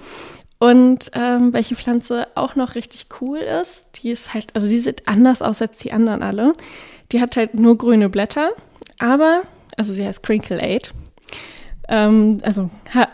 Und 0.59 1.11
ähm, 1.15 1.53
welche 1.53 1.77
Pflanze 1.77 2.29
auch 2.37 2.55
noch 2.55 2.75
richtig 2.75 3.07
cool 3.21 3.39
ist, 3.39 3.87
die 4.03 4.11
ist 4.11 4.35
halt, 4.35 4.55
also 4.55 4.69
die 4.69 4.79
sieht 4.79 5.07
anders 5.07 5.43
aus 5.43 5.61
als 5.61 5.79
die 5.79 5.93
anderen 5.93 6.23
alle. 6.23 6.55
Die 7.13 7.21
hat 7.21 7.37
halt 7.37 7.55
nur 7.55 7.77
grüne 7.77 8.09
Blätter, 8.09 8.53
aber, 8.99 9.43
also 9.77 9.93
sie 9.93 10.07
heißt 10.07 10.23
Crinkle 10.23 10.63
Aid. 10.63 10.93
Ähm, 11.89 12.39
also, 12.43 12.71
ha, 12.95 13.09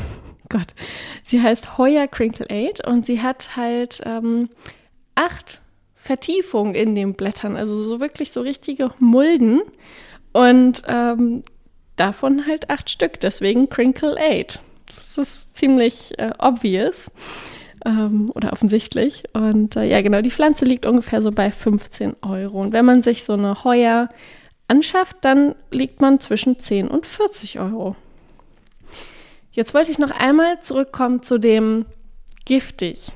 Gott, 0.48 0.74
sie 1.22 1.40
heißt 1.40 1.78
Heuer 1.78 2.06
Crinkle 2.08 2.46
Aid 2.48 2.86
und 2.86 3.06
sie 3.06 3.20
hat 3.20 3.56
halt 3.56 4.00
ähm, 4.04 4.48
acht 5.14 5.60
Vertiefungen 5.94 6.74
in 6.74 6.94
den 6.94 7.14
Blättern, 7.14 7.56
also 7.56 7.84
so 7.84 8.00
wirklich 8.00 8.32
so 8.32 8.40
richtige 8.40 8.92
Mulden 8.98 9.60
und 10.32 10.82
ähm, 10.86 11.42
davon 11.96 12.46
halt 12.46 12.70
acht 12.70 12.90
Stück, 12.90 13.20
deswegen 13.20 13.68
Crinkle 13.68 14.16
Aid. 14.18 14.60
Das 15.16 15.28
ist 15.28 15.56
ziemlich 15.56 16.18
äh, 16.18 16.30
obvious 16.38 17.10
ähm, 17.84 18.30
oder 18.34 18.52
offensichtlich. 18.52 19.24
Und 19.32 19.76
äh, 19.76 19.84
ja, 19.84 20.02
genau, 20.02 20.20
die 20.20 20.30
Pflanze 20.30 20.64
liegt 20.64 20.86
ungefähr 20.86 21.22
so 21.22 21.30
bei 21.30 21.50
15 21.50 22.16
Euro. 22.22 22.60
Und 22.60 22.72
wenn 22.72 22.84
man 22.84 23.02
sich 23.02 23.24
so 23.24 23.34
eine 23.34 23.64
Heuer 23.64 24.08
anschafft, 24.68 25.16
dann 25.22 25.54
liegt 25.70 26.00
man 26.00 26.20
zwischen 26.20 26.58
10 26.58 26.88
und 26.88 27.06
40 27.06 27.60
Euro. 27.60 27.96
Jetzt 29.52 29.72
wollte 29.72 29.90
ich 29.90 29.98
noch 29.98 30.10
einmal 30.10 30.60
zurückkommen 30.60 31.22
zu 31.22 31.38
dem 31.38 31.86
giftig. 32.44 33.08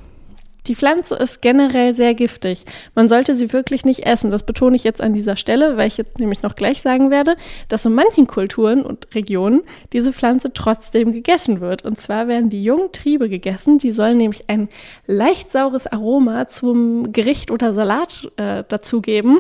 Die 0.67 0.75
Pflanze 0.75 1.15
ist 1.17 1.43
generell 1.43 1.95
sehr 1.95 2.15
giftig. 2.15 2.65
Man 2.95 3.09
sollte 3.09 3.35
sie 3.35 3.53
wirklich 3.53 3.85
nicht 3.85 4.07
essen. 4.07 4.31
Das 4.31 4.43
betone 4.43 4.77
ich 4.77 4.85
jetzt 4.85 5.01
an 5.01 5.15
dieser 5.15 5.37
Stelle, 5.37 5.77
weil 5.77 5.89
ich 5.89 5.97
jetzt 5.97 6.19
nämlich 6.19 6.43
noch 6.43 6.55
gleich 6.55 6.83
sagen 6.83 7.11
werde, 7.11 7.37
dass 7.69 7.85
in 7.85 7.95
manchen 7.95 8.27
Kulturen 8.27 8.83
und 8.83 9.15
Regionen 9.15 9.63
diese 9.93 10.13
Pflanze 10.13 10.53
trotzdem 10.53 11.13
gegessen 11.13 11.61
wird. 11.61 11.85
Und 11.85 12.01
zwar 12.01 12.29
werden 12.29 12.51
die 12.51 12.63
jungen 12.63 12.93
Triebe 12.93 13.29
gegessen. 13.29 13.79
Die 13.79 13.93
sollen 13.93 14.19
nämlich 14.19 14.45
ein 14.49 14.69
leicht 15.07 15.51
saures 15.51 15.87
Aroma 15.87 16.47
zum 16.47 17.13
Gericht 17.13 17.51
oder 17.51 17.73
Salat 17.73 18.31
äh, 18.37 18.65
dazugeben. 18.69 19.39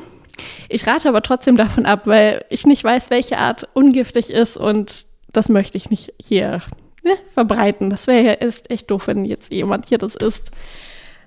Ich 0.68 0.86
rate 0.86 1.08
aber 1.08 1.22
trotzdem 1.22 1.56
davon 1.56 1.86
ab, 1.86 2.06
weil 2.06 2.44
ich 2.48 2.66
nicht 2.66 2.82
weiß, 2.82 3.10
welche 3.10 3.38
Art 3.38 3.68
ungiftig 3.74 4.30
ist 4.30 4.56
und 4.56 5.06
das 5.32 5.48
möchte 5.48 5.76
ich 5.76 5.90
nicht 5.90 6.12
hier 6.20 6.62
ne, 7.04 7.12
verbreiten. 7.32 7.90
Das 7.90 8.06
wäre 8.06 8.24
ja 8.24 8.32
echt 8.32 8.90
doof, 8.90 9.06
wenn 9.06 9.24
jetzt 9.24 9.52
jemand 9.52 9.88
hier 9.88 9.98
das 9.98 10.14
isst. 10.14 10.52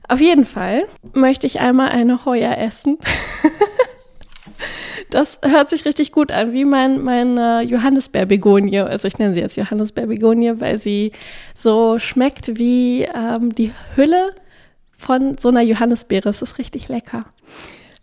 Auf 0.08 0.20
jeden 0.20 0.46
Fall 0.46 0.86
möchte 1.13 1.48
ich 1.48 1.60
einmal 1.60 1.89
eine 1.89 2.26
Heuer 2.26 2.58
essen. 2.58 2.98
das 5.10 5.39
hört 5.44 5.70
sich 5.70 5.86
richtig 5.86 6.12
gut 6.12 6.32
an, 6.32 6.54
wie 6.54 6.66
mein, 6.66 7.04
meine 7.04 7.62
Johannisbeerbegonie. 7.62 8.80
Also 8.80 9.08
ich 9.08 9.18
nenne 9.18 9.34
sie 9.34 9.39
jetzt 9.39 9.56
Johannisbeerbegonie, 9.56 10.60
weil 10.60 10.78
sie 10.78 11.13
so 11.56 12.00
schmeckt 12.00 12.58
wie 12.58 13.04
ähm, 13.04 13.56
die 13.56 13.72
Hülle 13.96 14.36
von 14.98 15.38
so 15.38 15.50
einer 15.50 15.62
Johannisbeere. 15.62 16.30
Es 16.30 16.42
ist 16.42 16.58
richtig 16.58 16.89
lecker. 16.89 17.26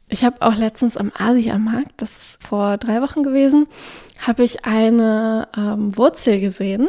Ich 0.08 0.24
habe 0.24 0.36
auch 0.40 0.56
letztens 0.56 0.96
am 0.96 1.12
Asiamarkt, 1.16 1.92
das 1.98 2.16
ist 2.16 2.42
vor 2.42 2.78
drei 2.78 3.00
Wochen 3.00 3.22
gewesen, 3.22 3.68
habe 4.26 4.42
ich 4.42 4.64
eine 4.64 5.46
ähm, 5.56 5.96
Wurzel 5.96 6.40
gesehen 6.40 6.88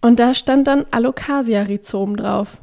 und 0.00 0.18
da 0.18 0.34
stand 0.34 0.66
dann 0.66 0.84
Alocasia-Rhizom 0.90 2.16
drauf. 2.16 2.58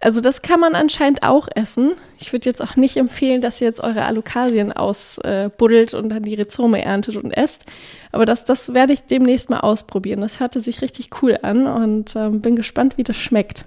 Also 0.00 0.20
das 0.20 0.42
kann 0.42 0.60
man 0.60 0.76
anscheinend 0.76 1.24
auch 1.24 1.48
essen. 1.52 1.92
Ich 2.20 2.32
würde 2.32 2.48
jetzt 2.48 2.62
auch 2.62 2.76
nicht 2.76 2.96
empfehlen, 2.96 3.40
dass 3.40 3.60
ihr 3.60 3.66
jetzt 3.66 3.80
eure 3.80 4.04
Alukasien 4.04 4.72
ausbuddelt 4.72 5.92
und 5.92 6.08
dann 6.10 6.22
die 6.22 6.36
Rhizome 6.36 6.84
erntet 6.84 7.16
und 7.16 7.32
esst. 7.32 7.66
Aber 8.12 8.24
das, 8.24 8.44
das 8.44 8.74
werde 8.74 8.92
ich 8.92 9.02
demnächst 9.02 9.50
mal 9.50 9.60
ausprobieren. 9.60 10.20
Das 10.20 10.38
hörte 10.38 10.60
sich 10.60 10.82
richtig 10.82 11.10
cool 11.20 11.38
an 11.42 11.66
und 11.66 12.14
ähm, 12.14 12.40
bin 12.40 12.54
gespannt, 12.54 12.96
wie 12.96 13.02
das 13.02 13.16
schmeckt. 13.16 13.64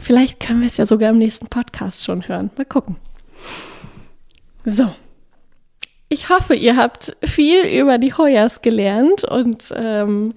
Vielleicht 0.00 0.38
können 0.38 0.60
wir 0.60 0.68
es 0.68 0.76
ja 0.76 0.86
sogar 0.86 1.10
im 1.10 1.18
nächsten 1.18 1.48
Podcast 1.48 2.04
schon 2.04 2.28
hören. 2.28 2.50
Mal 2.56 2.64
gucken. 2.64 2.96
So. 4.64 4.94
Ich 6.08 6.28
hoffe, 6.28 6.54
ihr 6.54 6.76
habt 6.76 7.16
viel 7.24 7.64
über 7.64 7.98
die 7.98 8.14
Hoyas 8.14 8.62
gelernt 8.62 9.24
und 9.24 9.72
ähm, 9.74 10.34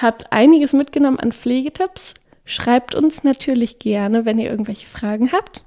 habt 0.00 0.32
einiges 0.32 0.72
mitgenommen 0.72 1.20
an 1.20 1.30
Pflegetipps. 1.30 2.14
Schreibt 2.46 2.94
uns 2.94 3.24
natürlich 3.24 3.78
gerne, 3.78 4.24
wenn 4.24 4.38
ihr 4.38 4.50
irgendwelche 4.50 4.86
Fragen 4.86 5.32
habt. 5.32 5.64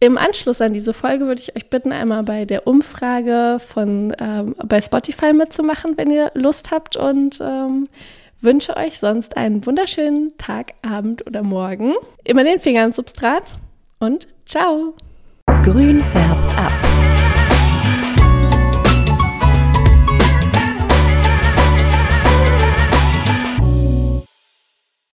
Im 0.00 0.16
Anschluss 0.18 0.60
an 0.60 0.72
diese 0.72 0.94
Folge 0.94 1.26
würde 1.26 1.40
ich 1.40 1.54
euch 1.54 1.70
bitten, 1.70 1.92
einmal 1.92 2.22
bei 2.22 2.44
der 2.44 2.66
Umfrage 2.66 3.58
von 3.60 4.12
ähm, 4.18 4.56
bei 4.64 4.80
Spotify 4.80 5.32
mitzumachen, 5.32 5.96
wenn 5.96 6.10
ihr 6.10 6.32
Lust 6.34 6.70
habt 6.70 6.96
und 6.96 7.40
ähm, 7.40 7.86
wünsche 8.40 8.76
euch 8.76 8.98
sonst 8.98 9.36
einen 9.36 9.64
wunderschönen 9.64 10.36
Tag, 10.38 10.74
Abend 10.82 11.26
oder 11.26 11.42
Morgen. 11.42 11.94
Immer 12.24 12.42
den 12.42 12.58
Finger 12.58 12.84
ins 12.84 12.96
Substrat 12.96 13.44
und 14.00 14.26
ciao. 14.44 14.94
Grün 15.62 16.02
färbt 16.02 16.56
ab. 16.56 16.91